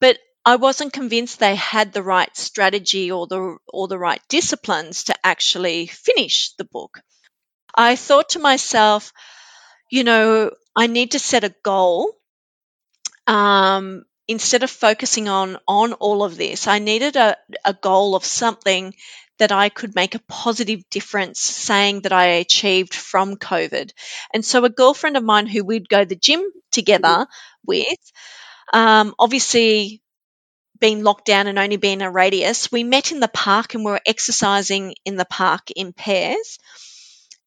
but 0.00 0.16
I 0.44 0.56
wasn't 0.56 0.92
convinced 0.92 1.38
they 1.38 1.54
had 1.56 1.92
the 1.92 2.02
right 2.02 2.36
strategy 2.36 3.10
or 3.12 3.26
the 3.26 3.56
or 3.68 3.88
the 3.88 3.98
right 3.98 4.20
disciplines 4.28 5.04
to 5.04 5.26
actually 5.26 5.86
finish 5.86 6.54
the 6.56 6.64
book. 6.64 7.00
I 7.74 7.96
thought 7.96 8.30
to 8.30 8.38
myself, 8.38 9.12
you 9.90 10.04
know, 10.04 10.52
I 10.76 10.86
need 10.88 11.12
to 11.12 11.18
set 11.18 11.44
a 11.44 11.54
goal 11.62 12.16
um, 13.26 14.04
instead 14.28 14.62
of 14.62 14.70
focusing 14.70 15.28
on 15.28 15.58
on 15.66 15.92
all 15.94 16.22
of 16.24 16.36
this, 16.36 16.66
I 16.66 16.78
needed 16.78 17.16
a, 17.16 17.36
a 17.64 17.74
goal 17.74 18.14
of 18.14 18.24
something 18.24 18.94
that 19.38 19.52
I 19.52 19.68
could 19.68 19.94
make 19.94 20.14
a 20.14 20.20
positive 20.28 20.88
difference 20.90 21.40
saying 21.40 22.02
that 22.02 22.12
I 22.12 22.26
achieved 22.26 22.94
from 22.94 23.36
COVID. 23.36 23.90
And 24.32 24.44
so 24.44 24.64
a 24.64 24.70
girlfriend 24.70 25.16
of 25.16 25.24
mine 25.24 25.46
who 25.46 25.64
we'd 25.64 25.88
go 25.88 26.04
the 26.04 26.14
gym 26.16 26.44
together 26.70 27.26
with, 27.66 27.98
um, 28.72 29.14
obviously 29.18 30.02
being 30.82 31.04
locked 31.04 31.26
down 31.26 31.46
and 31.46 31.60
only 31.60 31.76
being 31.76 32.02
a 32.02 32.10
radius, 32.10 32.72
we 32.72 32.82
met 32.82 33.12
in 33.12 33.20
the 33.20 33.28
park 33.28 33.74
and 33.74 33.84
we 33.84 33.92
were 33.92 34.00
exercising 34.04 34.96
in 35.04 35.14
the 35.14 35.24
park 35.24 35.70
in 35.70 35.92
pairs. 35.92 36.58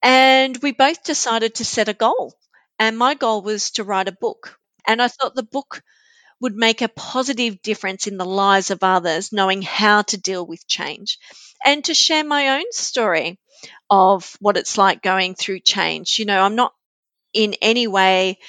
And 0.01 0.57
we 0.63 0.71
both 0.71 1.03
decided 1.03 1.55
to 1.55 1.65
set 1.65 1.89
a 1.89 1.93
goal. 1.93 2.33
And 2.79 2.97
my 2.97 3.13
goal 3.13 3.41
was 3.41 3.71
to 3.71 3.83
write 3.83 4.07
a 4.07 4.13
book. 4.13 4.57
And 4.87 5.01
I 5.01 5.09
thought 5.09 5.35
the 5.35 5.43
book 5.43 5.83
would 6.39 6.55
make 6.55 6.81
a 6.81 6.87
positive 6.87 7.61
difference 7.61 8.07
in 8.07 8.15
the 8.15 8.25
lives 8.25 8.71
of 8.71 8.83
others, 8.83 9.33
knowing 9.33 9.61
how 9.61 10.03
to 10.03 10.17
deal 10.17 10.45
with 10.45 10.65
change, 10.65 11.19
and 11.65 11.83
to 11.85 11.93
share 11.93 12.23
my 12.23 12.59
own 12.59 12.71
story 12.71 13.37
of 13.89 14.37
what 14.39 14.55
it's 14.55 14.77
like 14.77 15.01
going 15.01 15.35
through 15.35 15.59
change. 15.59 16.19
You 16.19 16.25
know, 16.25 16.41
I'm 16.41 16.55
not 16.55 16.73
in 17.33 17.53
any 17.61 17.87
way 17.87 18.39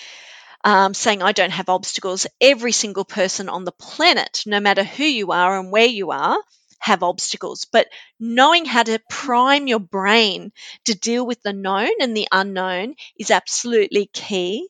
um, 0.67 0.95
saying 0.95 1.23
I 1.23 1.31
don't 1.31 1.53
have 1.53 1.69
obstacles. 1.69 2.27
Every 2.41 2.73
single 2.73 3.05
person 3.05 3.49
on 3.49 3.65
the 3.65 3.71
planet, 3.73 4.43
no 4.47 4.59
matter 4.59 4.83
who 4.83 5.05
you 5.05 5.31
are 5.31 5.61
and 5.61 5.71
where 5.71 5.87
you 5.87 6.11
are, 6.11 6.37
have 6.81 7.05
obstacles. 7.05 7.67
But 7.71 7.87
knowing 8.19 8.65
how 8.65 8.83
to 8.83 8.99
prime 9.09 9.69
your 9.69 9.79
brain 9.79 10.51
to 10.87 10.99
deal 10.99 11.25
with 11.25 11.41
the 11.43 11.53
known 11.53 11.93
and 12.01 12.17
the 12.17 12.27
unknown 12.33 12.97
is 13.17 13.31
absolutely 13.31 14.11
key 14.13 14.69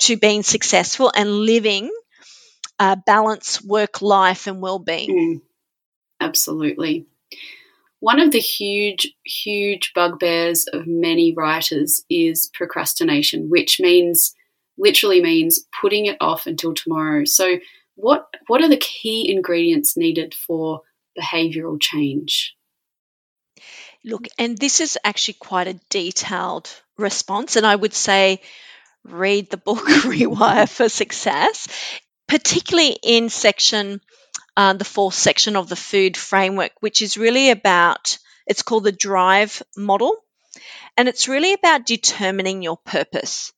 to 0.00 0.18
being 0.18 0.42
successful 0.42 1.10
and 1.16 1.30
living 1.30 1.90
a 2.78 2.94
balanced 2.94 3.64
work 3.64 4.02
life 4.02 4.46
and 4.46 4.60
well-being. 4.60 5.10
Mm, 5.10 5.40
absolutely. 6.20 7.06
One 8.00 8.20
of 8.20 8.30
the 8.30 8.40
huge, 8.40 9.10
huge 9.24 9.92
bugbears 9.94 10.66
of 10.70 10.86
many 10.86 11.32
writers 11.32 12.02
is 12.10 12.50
procrastination, 12.52 13.48
which 13.48 13.80
means 13.80 14.34
literally 14.78 15.22
means 15.22 15.66
putting 15.80 16.06
it 16.06 16.16
off 16.20 16.46
until 16.46 16.74
tomorrow. 16.74 17.24
So, 17.24 17.58
what 17.96 18.26
what 18.48 18.62
are 18.62 18.68
the 18.68 18.76
key 18.76 19.30
ingredients 19.30 19.96
needed 19.96 20.34
for 20.34 20.82
behavioral 21.18 21.80
change? 21.80 22.56
Look, 24.04 24.26
and 24.38 24.58
this 24.58 24.80
is 24.80 24.98
actually 25.02 25.34
quite 25.34 25.68
a 25.68 25.80
detailed 25.88 26.68
response, 26.98 27.56
and 27.56 27.66
I 27.66 27.74
would 27.74 27.94
say 27.94 28.40
read 29.04 29.50
the 29.50 29.56
book 29.56 29.78
Rewire 29.86 30.68
for 30.68 30.88
Success, 30.88 31.68
particularly 32.28 32.96
in 33.02 33.28
section 33.28 34.00
uh, 34.56 34.72
the 34.74 34.84
fourth 34.84 35.14
section 35.14 35.56
of 35.56 35.68
the 35.68 35.76
food 35.76 36.16
framework, 36.16 36.72
which 36.80 37.02
is 37.02 37.16
really 37.18 37.50
about 37.50 38.18
it's 38.46 38.62
called 38.62 38.84
the 38.84 38.92
drive 38.92 39.62
model, 39.76 40.16
and 40.96 41.08
it's 41.08 41.28
really 41.28 41.54
about 41.54 41.86
determining 41.86 42.62
your 42.62 42.76
purpose. 42.76 43.52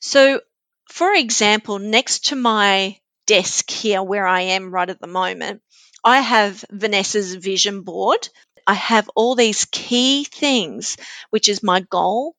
So, 0.00 0.40
for 0.88 1.12
example, 1.14 1.78
next 1.78 2.26
to 2.26 2.36
my 2.36 2.98
desk 3.26 3.70
here 3.70 4.02
where 4.02 4.26
I 4.26 4.40
am 4.56 4.70
right 4.70 4.88
at 4.88 5.00
the 5.00 5.06
moment, 5.06 5.62
I 6.04 6.20
have 6.20 6.64
Vannessa's 6.72 7.34
vision 7.34 7.82
board. 7.82 8.28
I 8.66 8.74
have 8.74 9.10
all 9.14 9.34
these 9.34 9.64
key 9.66 10.24
things, 10.24 10.96
which 11.30 11.48
is 11.48 11.62
my 11.62 11.80
goal, 11.80 12.34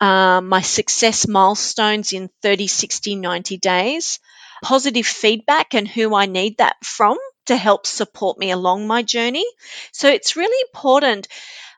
um, 0.00 0.48
my 0.48 0.62
success 0.62 1.28
milestones 1.28 2.12
in 2.12 2.30
30, 2.42 2.66
60, 2.66 3.16
90 3.16 3.58
days, 3.58 4.20
positive 4.62 5.06
feedback 5.06 5.74
and 5.74 5.88
who 5.88 6.14
I 6.14 6.26
need 6.26 6.58
that 6.58 6.76
from 6.84 7.18
to 7.46 7.56
help 7.56 7.86
support 7.86 8.38
me 8.38 8.50
along 8.50 8.86
my 8.86 9.02
journey. 9.02 9.46
So 9.92 10.08
it's 10.08 10.36
really 10.36 10.60
important. 10.68 11.28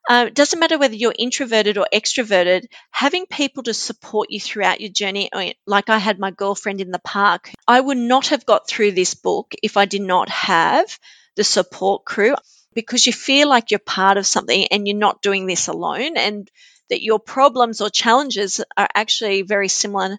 Uh, 0.08 0.24
it 0.28 0.34
doesn't 0.34 0.58
matter 0.58 0.78
whether 0.78 0.94
you're 0.94 1.14
introverted 1.16 1.76
or 1.76 1.86
extroverted, 1.92 2.64
having 2.90 3.26
people 3.26 3.62
to 3.62 3.74
support 3.74 4.30
you 4.30 4.40
throughout 4.40 4.80
your 4.80 4.90
journey. 4.90 5.30
Like 5.66 5.90
I 5.90 5.98
had 5.98 6.18
my 6.18 6.30
girlfriend 6.30 6.80
in 6.80 6.90
the 6.90 6.98
park. 6.98 7.52
I 7.66 7.78
would 7.78 7.98
not 7.98 8.28
have 8.28 8.46
got 8.46 8.66
through 8.66 8.92
this 8.92 9.14
book 9.14 9.52
if 9.62 9.76
I 9.76 9.84
did 9.84 10.00
not 10.00 10.30
have 10.30 10.98
the 11.36 11.44
support 11.44 12.06
crew 12.06 12.34
because 12.74 13.06
you 13.06 13.12
feel 13.12 13.50
like 13.50 13.70
you're 13.70 13.80
part 13.80 14.16
of 14.16 14.26
something 14.26 14.68
and 14.70 14.88
you're 14.88 14.96
not 14.96 15.20
doing 15.20 15.44
this 15.44 15.68
alone 15.68 16.16
and 16.16 16.50
that 16.88 17.02
your 17.02 17.18
problems 17.18 17.82
or 17.82 17.90
challenges 17.90 18.62
are 18.78 18.88
actually 18.94 19.42
very 19.42 19.68
similar 19.68 20.18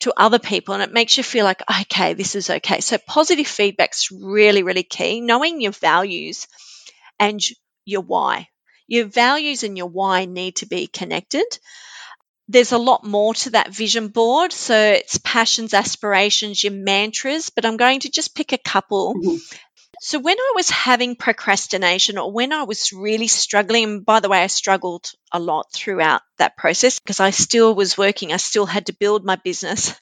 to 0.00 0.12
other 0.16 0.40
people 0.40 0.74
and 0.74 0.82
it 0.82 0.92
makes 0.92 1.16
you 1.16 1.22
feel 1.22 1.44
like, 1.44 1.62
okay, 1.82 2.14
this 2.14 2.34
is 2.34 2.50
okay. 2.50 2.80
So 2.80 2.98
positive 2.98 3.46
feedback's 3.46 4.10
really, 4.10 4.64
really 4.64 4.82
key. 4.82 5.20
Knowing 5.20 5.60
your 5.60 5.72
values 5.72 6.48
and 7.20 7.40
your 7.84 8.02
why. 8.02 8.48
Your 8.86 9.06
values 9.06 9.62
and 9.62 9.76
your 9.76 9.88
why 9.88 10.24
need 10.24 10.56
to 10.56 10.66
be 10.66 10.86
connected. 10.86 11.46
There's 12.48 12.72
a 12.72 12.78
lot 12.78 13.04
more 13.04 13.34
to 13.34 13.50
that 13.50 13.74
vision 13.74 14.08
board. 14.08 14.52
So 14.52 14.76
it's 14.76 15.18
passions, 15.18 15.72
aspirations, 15.72 16.62
your 16.62 16.74
mantras, 16.74 17.50
but 17.50 17.64
I'm 17.64 17.78
going 17.78 18.00
to 18.00 18.10
just 18.10 18.34
pick 18.34 18.52
a 18.52 18.58
couple 18.58 19.14
mm-hmm. 19.14 19.36
So 20.00 20.18
when 20.18 20.36
I 20.38 20.52
was 20.54 20.68
having 20.68 21.16
procrastination 21.16 22.18
or 22.18 22.30
when 22.30 22.52
I 22.52 22.64
was 22.64 22.92
really 22.92 23.26
struggling, 23.26 24.02
by 24.02 24.20
the 24.20 24.28
way, 24.28 24.42
I 24.42 24.48
struggled 24.48 25.10
a 25.32 25.38
lot 25.38 25.72
throughout 25.72 26.20
that 26.36 26.58
process 26.58 26.98
because 26.98 27.20
I 27.20 27.30
still 27.30 27.74
was 27.74 27.96
working. 27.96 28.30
I 28.30 28.36
still 28.36 28.66
had 28.66 28.86
to 28.86 28.92
build 28.92 29.24
my 29.24 29.36
business. 29.36 29.98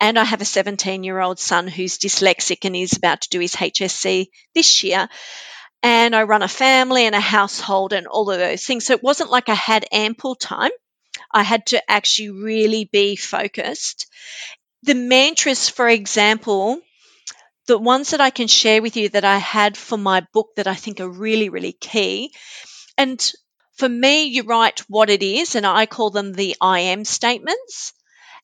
And 0.00 0.18
I 0.18 0.24
have 0.24 0.40
a 0.40 0.44
17 0.44 1.04
year 1.04 1.20
old 1.20 1.38
son 1.38 1.68
who's 1.68 1.96
dyslexic 1.96 2.64
and 2.64 2.74
is 2.74 2.96
about 2.96 3.20
to 3.20 3.28
do 3.28 3.38
his 3.38 3.54
HSC 3.54 4.26
this 4.52 4.82
year. 4.82 5.08
And 5.82 6.16
I 6.16 6.24
run 6.24 6.42
a 6.42 6.48
family 6.48 7.06
and 7.06 7.14
a 7.14 7.20
household 7.20 7.92
and 7.92 8.06
all 8.06 8.30
of 8.30 8.38
those 8.38 8.64
things. 8.64 8.86
So 8.86 8.94
it 8.94 9.02
wasn't 9.02 9.30
like 9.30 9.48
I 9.48 9.54
had 9.54 9.86
ample 9.92 10.34
time. 10.34 10.72
I 11.32 11.42
had 11.42 11.66
to 11.66 11.90
actually 11.90 12.30
really 12.30 12.88
be 12.90 13.16
focused. 13.16 14.06
The 14.82 14.94
mantras, 14.94 15.68
for 15.68 15.88
example, 15.88 16.80
the 17.66 17.78
ones 17.78 18.10
that 18.10 18.20
I 18.20 18.30
can 18.30 18.46
share 18.46 18.80
with 18.80 18.96
you 18.96 19.08
that 19.10 19.24
I 19.24 19.38
had 19.38 19.76
for 19.76 19.98
my 19.98 20.26
book 20.32 20.50
that 20.56 20.66
I 20.66 20.74
think 20.74 21.00
are 21.00 21.08
really, 21.08 21.48
really 21.48 21.72
key. 21.72 22.32
And 22.96 23.20
for 23.76 23.88
me, 23.88 24.24
you 24.24 24.44
write 24.44 24.80
what 24.88 25.10
it 25.10 25.22
is, 25.22 25.54
and 25.54 25.66
I 25.66 25.86
call 25.86 26.10
them 26.10 26.32
the 26.32 26.56
I 26.60 26.80
am 26.80 27.04
statements. 27.04 27.92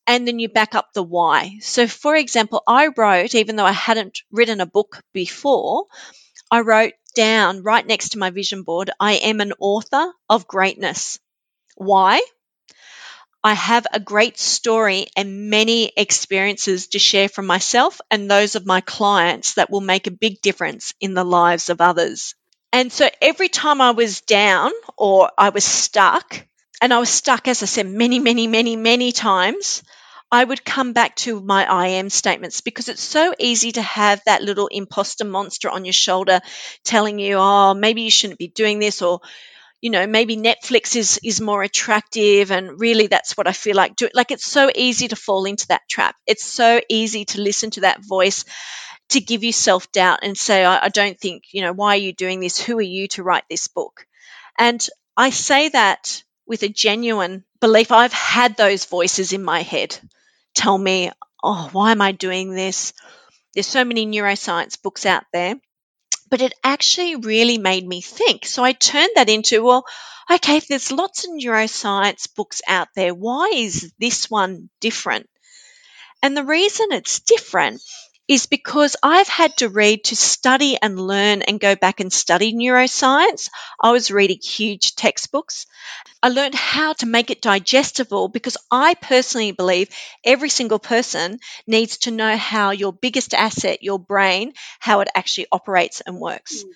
And 0.07 0.27
then 0.27 0.41
you 0.41 0.49
back 0.49 0.75
up 0.75 0.93
the 0.93 1.03
why. 1.03 1.59
So, 1.61 1.87
for 1.87 2.17
example, 2.17 2.63
I 2.67 2.89
wrote, 2.97 3.37
even 3.37 3.55
though 3.55 3.65
I 3.65 3.73
hadn't 3.73 4.23
written 4.33 4.61
a 4.61 4.67
book 4.67 5.01
before, 5.13 5.87
I 6.53 6.61
wrote 6.61 6.93
down 7.15 7.63
right 7.63 7.87
next 7.87 8.11
to 8.11 8.19
my 8.19 8.29
vision 8.29 8.63
board, 8.63 8.91
I 9.01 9.15
am 9.15 9.41
an 9.41 9.55
author 9.59 10.13
of 10.29 10.47
greatness. 10.47 11.19
Why? 11.77 12.21
I 13.43 13.55
have 13.55 13.87
a 13.91 13.99
great 13.99 14.39
story 14.39 15.07
and 15.17 15.49
many 15.49 15.91
experiences 15.97 16.89
to 16.89 16.99
share 16.99 17.31
from 17.31 17.47
myself 17.47 18.03
and 18.11 18.31
those 18.31 18.55
of 18.55 18.67
my 18.67 18.83
clients 18.83 19.55
that 19.55 19.71
will 19.71 19.81
make 19.81 20.07
a 20.07 20.11
big 20.11 20.43
difference 20.43 20.93
in 21.01 21.15
the 21.15 21.25
lives 21.25 21.71
of 21.71 21.81
others. 21.81 22.35
And 22.71 22.93
so 22.93 23.09
every 23.23 23.49
time 23.49 23.81
I 23.81 23.93
was 23.93 24.21
down 24.21 24.73
or 24.99 25.31
I 25.39 25.49
was 25.49 25.65
stuck, 25.65 26.47
and 26.83 26.93
I 26.93 26.99
was 26.99 27.09
stuck, 27.09 27.49
as 27.49 27.63
I 27.63 27.67
said, 27.67 27.87
many, 27.87 28.19
many, 28.19 28.47
many, 28.47 28.77
many 28.77 29.13
times, 29.13 29.83
I 30.33 30.43
would 30.43 30.65
come 30.65 30.95
back 30.95 31.15
to 31.17 31.43
my 31.43 31.71
I 31.71 31.89
am 31.89 32.09
statements 32.09 32.63
because 32.63 32.89
it's 32.89 33.03
so 33.03 33.35
easy 33.39 33.73
to 33.73 33.83
have 33.83 34.23
that 34.25 34.41
little 34.41 34.67
imposter 34.67 35.27
monster 35.27 35.69
on 35.69 35.85
your 35.85 35.93
shoulder 35.93 36.41
telling 36.85 37.19
you, 37.19 37.37
oh, 37.39 37.75
maybe 37.75 38.01
you 38.01 38.11
shouldn't 38.11 38.39
be 38.39 38.49
doing 38.49 38.79
this, 38.79 39.03
or 39.03 39.21
you 39.83 39.91
know, 39.91 40.07
maybe 40.07 40.39
Netflix 40.39 40.97
is 40.97 41.21
is 41.23 41.43
more 41.43 41.63
attractive, 41.63 42.51
and 42.51 42.81
really 42.81 43.09
that's 43.09 43.37
what 43.37 43.47
I 43.47 43.53
feel 43.53 43.77
like 43.77 43.95
doing. 43.95 44.13
Like 44.15 44.31
it's 44.31 44.47
so 44.47 44.71
easy 44.75 45.09
to 45.09 45.17
fall 45.17 45.45
into 45.45 45.67
that 45.69 45.83
trap. 45.91 46.17
It's 46.27 46.45
so 46.45 46.81
easy 46.89 47.27
to 47.27 47.41
listen 47.43 47.71
to 47.73 47.83
that 47.83 48.03
voice 48.03 48.47
to 49.11 49.21
give 49.21 49.45
you 49.45 49.53
self 49.53 49.93
doubt 49.93 50.21
and 50.23 50.37
say, 50.39 50.65
I, 50.65 50.87
I 50.87 50.89
don't 50.89 51.21
think, 51.21 51.43
you 51.53 51.61
know, 51.61 51.75
why 51.75 51.95
are 51.95 52.05
you 52.07 52.15
doing 52.15 52.41
this? 52.41 52.59
Who 52.59 52.79
are 52.79 52.91
you 52.97 53.07
to 53.09 53.23
write 53.23 53.45
this 53.51 53.69
book? 53.69 54.07
And 54.59 54.83
I 55.15 55.29
say 55.29 55.69
that 55.69 56.23
with 56.47 56.63
a 56.63 56.69
genuine 56.69 57.45
belief. 57.61 57.93
I've 57.93 58.15
had 58.15 58.57
those 58.57 58.87
voices 58.87 59.35
in 59.35 59.45
my 59.45 59.61
head 59.61 59.99
tell 60.55 60.77
me, 60.77 61.11
oh, 61.43 61.69
why 61.73 61.93
am 61.93 62.03
I 62.03 62.13
doing 62.13 62.55
this? 62.55 62.93
There's 63.55 63.67
so 63.67 63.85
many 63.85 64.07
neuroscience 64.07 64.81
books 64.81 65.07
out 65.07 65.25
there 65.33 65.57
but 66.33 66.41
it 66.41 66.55
actually 66.65 67.17
really 67.17 67.59
made 67.59 67.87
me 67.87 68.01
think. 68.01 68.47
So 68.47 68.65
I 68.65 68.73
turned 68.73 69.11
that 69.17 69.29
into, 69.29 69.63
well, 69.63 69.85
okay, 70.31 70.57
if 70.57 70.67
there's 70.67 70.91
lots 70.91 71.27
of 71.27 71.31
neuroscience 71.33 72.27
books 72.35 72.63
out 72.67 72.89
there, 72.97 73.15
why 73.15 73.51
is 73.55 73.93
this 73.99 74.31
one 74.31 74.71
different? 74.81 75.29
And 76.23 76.35
the 76.35 76.43
reason 76.43 76.87
it's 76.91 77.21
different 77.21 77.83
is 78.29 78.47
because 78.47 78.97
I've 79.03 79.29
had 79.29 79.57
to 79.59 79.69
read 79.69 80.05
to 80.05 80.17
study 80.17 80.79
and 80.81 80.99
learn 80.99 81.43
and 81.43 81.61
go 81.61 81.75
back 81.75 82.01
and 82.01 82.13
study 82.13 82.55
neuroscience. 82.55 83.49
I 83.81 83.91
was 83.91 84.11
reading 84.11 84.39
huge 84.43 84.95
textbooks. 84.95 85.67
I 86.23 86.29
learned 86.29 86.55
how 86.55 86.93
to 86.95 87.07
make 87.07 87.31
it 87.31 87.43
digestible 87.43 88.29
because 88.29 88.57
I 88.71 88.95
personally 88.95 89.53
believe 89.53 89.89
every 90.25 90.49
single 90.49 90.79
person 90.79 91.39
needs 91.67 91.99
to 91.99 92.11
know 92.11 92.37
how 92.37 92.71
your 92.71 92.93
biggest 92.93 93.35
asset, 93.35 93.83
your 93.83 93.99
brain, 93.99 94.53
how 94.79 95.01
it 95.01 95.09
actually 95.15 95.47
operates 95.51 96.01
and 96.01 96.21
works. 96.21 96.63
Mm. 96.63 96.69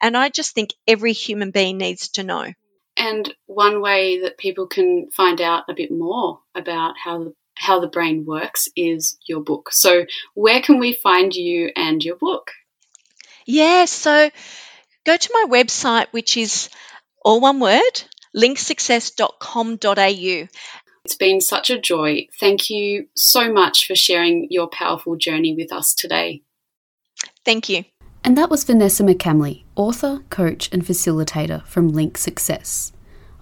And 0.00 0.16
I 0.16 0.28
just 0.28 0.54
think 0.54 0.70
every 0.86 1.12
human 1.12 1.50
being 1.50 1.78
needs 1.78 2.08
to 2.10 2.22
know. 2.22 2.52
And 2.96 3.32
one 3.44 3.82
way 3.82 4.22
that 4.22 4.38
people 4.38 4.66
can 4.66 5.10
find 5.10 5.40
out 5.40 5.64
a 5.68 5.74
bit 5.74 5.90
more 5.90 6.40
about 6.54 6.94
how 7.02 7.24
the 7.24 7.34
how 7.56 7.80
the 7.80 7.88
brain 7.88 8.24
works 8.24 8.68
is 8.76 9.18
your 9.26 9.40
book. 9.40 9.70
So, 9.72 10.04
where 10.34 10.62
can 10.62 10.78
we 10.78 10.94
find 10.94 11.34
you 11.34 11.70
and 11.76 12.04
your 12.04 12.16
book? 12.16 12.52
Yeah, 13.46 13.84
so 13.84 14.30
go 15.04 15.16
to 15.16 15.30
my 15.32 15.44
website, 15.48 16.06
which 16.10 16.36
is 16.36 16.68
all 17.24 17.40
one 17.40 17.60
word 17.60 18.02
linksuccess.com.au. 18.36 20.48
It's 21.04 21.16
been 21.16 21.40
such 21.40 21.70
a 21.70 21.78
joy. 21.78 22.26
Thank 22.38 22.68
you 22.68 23.06
so 23.14 23.50
much 23.52 23.86
for 23.86 23.94
sharing 23.94 24.48
your 24.50 24.68
powerful 24.68 25.16
journey 25.16 25.54
with 25.54 25.72
us 25.72 25.94
today. 25.94 26.42
Thank 27.44 27.68
you. 27.68 27.84
And 28.24 28.36
that 28.36 28.50
was 28.50 28.64
Vannessa 28.64 29.08
McCamley, 29.08 29.62
author, 29.76 30.24
coach, 30.30 30.68
and 30.72 30.84
facilitator 30.84 31.64
from 31.66 31.90
Link 31.90 32.18
Success. 32.18 32.92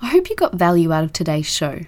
I 0.02 0.08
hope 0.08 0.28
you 0.28 0.36
got 0.36 0.56
value 0.56 0.92
out 0.92 1.04
of 1.04 1.14
today's 1.14 1.50
show. 1.50 1.80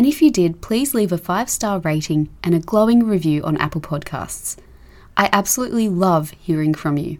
And 0.00 0.06
if 0.06 0.22
you 0.22 0.30
did, 0.30 0.62
please 0.62 0.94
leave 0.94 1.12
a 1.12 1.18
five 1.18 1.50
star 1.50 1.78
rating 1.78 2.30
and 2.42 2.54
a 2.54 2.58
glowing 2.58 3.04
review 3.04 3.42
on 3.42 3.58
Apple 3.58 3.82
Podcasts. 3.82 4.56
I 5.14 5.28
absolutely 5.30 5.90
love 5.90 6.30
hearing 6.40 6.72
from 6.72 6.96
you. 6.96 7.18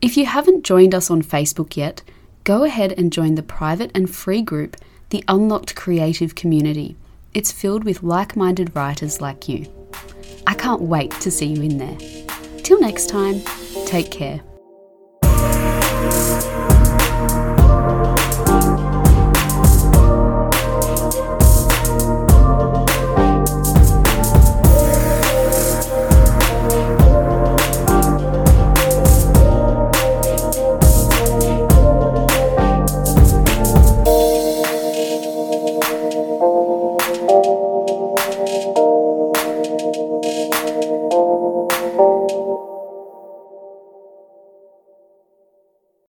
If 0.00 0.16
you 0.16 0.26
haven't 0.26 0.62
joined 0.62 0.94
us 0.94 1.10
on 1.10 1.22
Facebook 1.22 1.76
yet, 1.76 2.02
go 2.44 2.62
ahead 2.62 2.92
and 2.92 3.12
join 3.12 3.34
the 3.34 3.42
private 3.42 3.90
and 3.92 4.08
free 4.08 4.40
group, 4.40 4.76
the 5.10 5.24
Unlocked 5.26 5.74
Creative 5.74 6.36
Community. 6.36 6.94
It's 7.34 7.50
filled 7.50 7.82
with 7.82 8.04
like 8.04 8.36
minded 8.36 8.76
writers 8.76 9.20
like 9.20 9.48
you. 9.48 9.66
I 10.46 10.54
can't 10.54 10.82
wait 10.82 11.10
to 11.22 11.30
see 11.32 11.46
you 11.46 11.60
in 11.60 11.78
there. 11.78 11.98
Till 12.58 12.78
next 12.78 13.08
time, 13.08 13.42
take 13.84 14.12
care. 14.12 14.42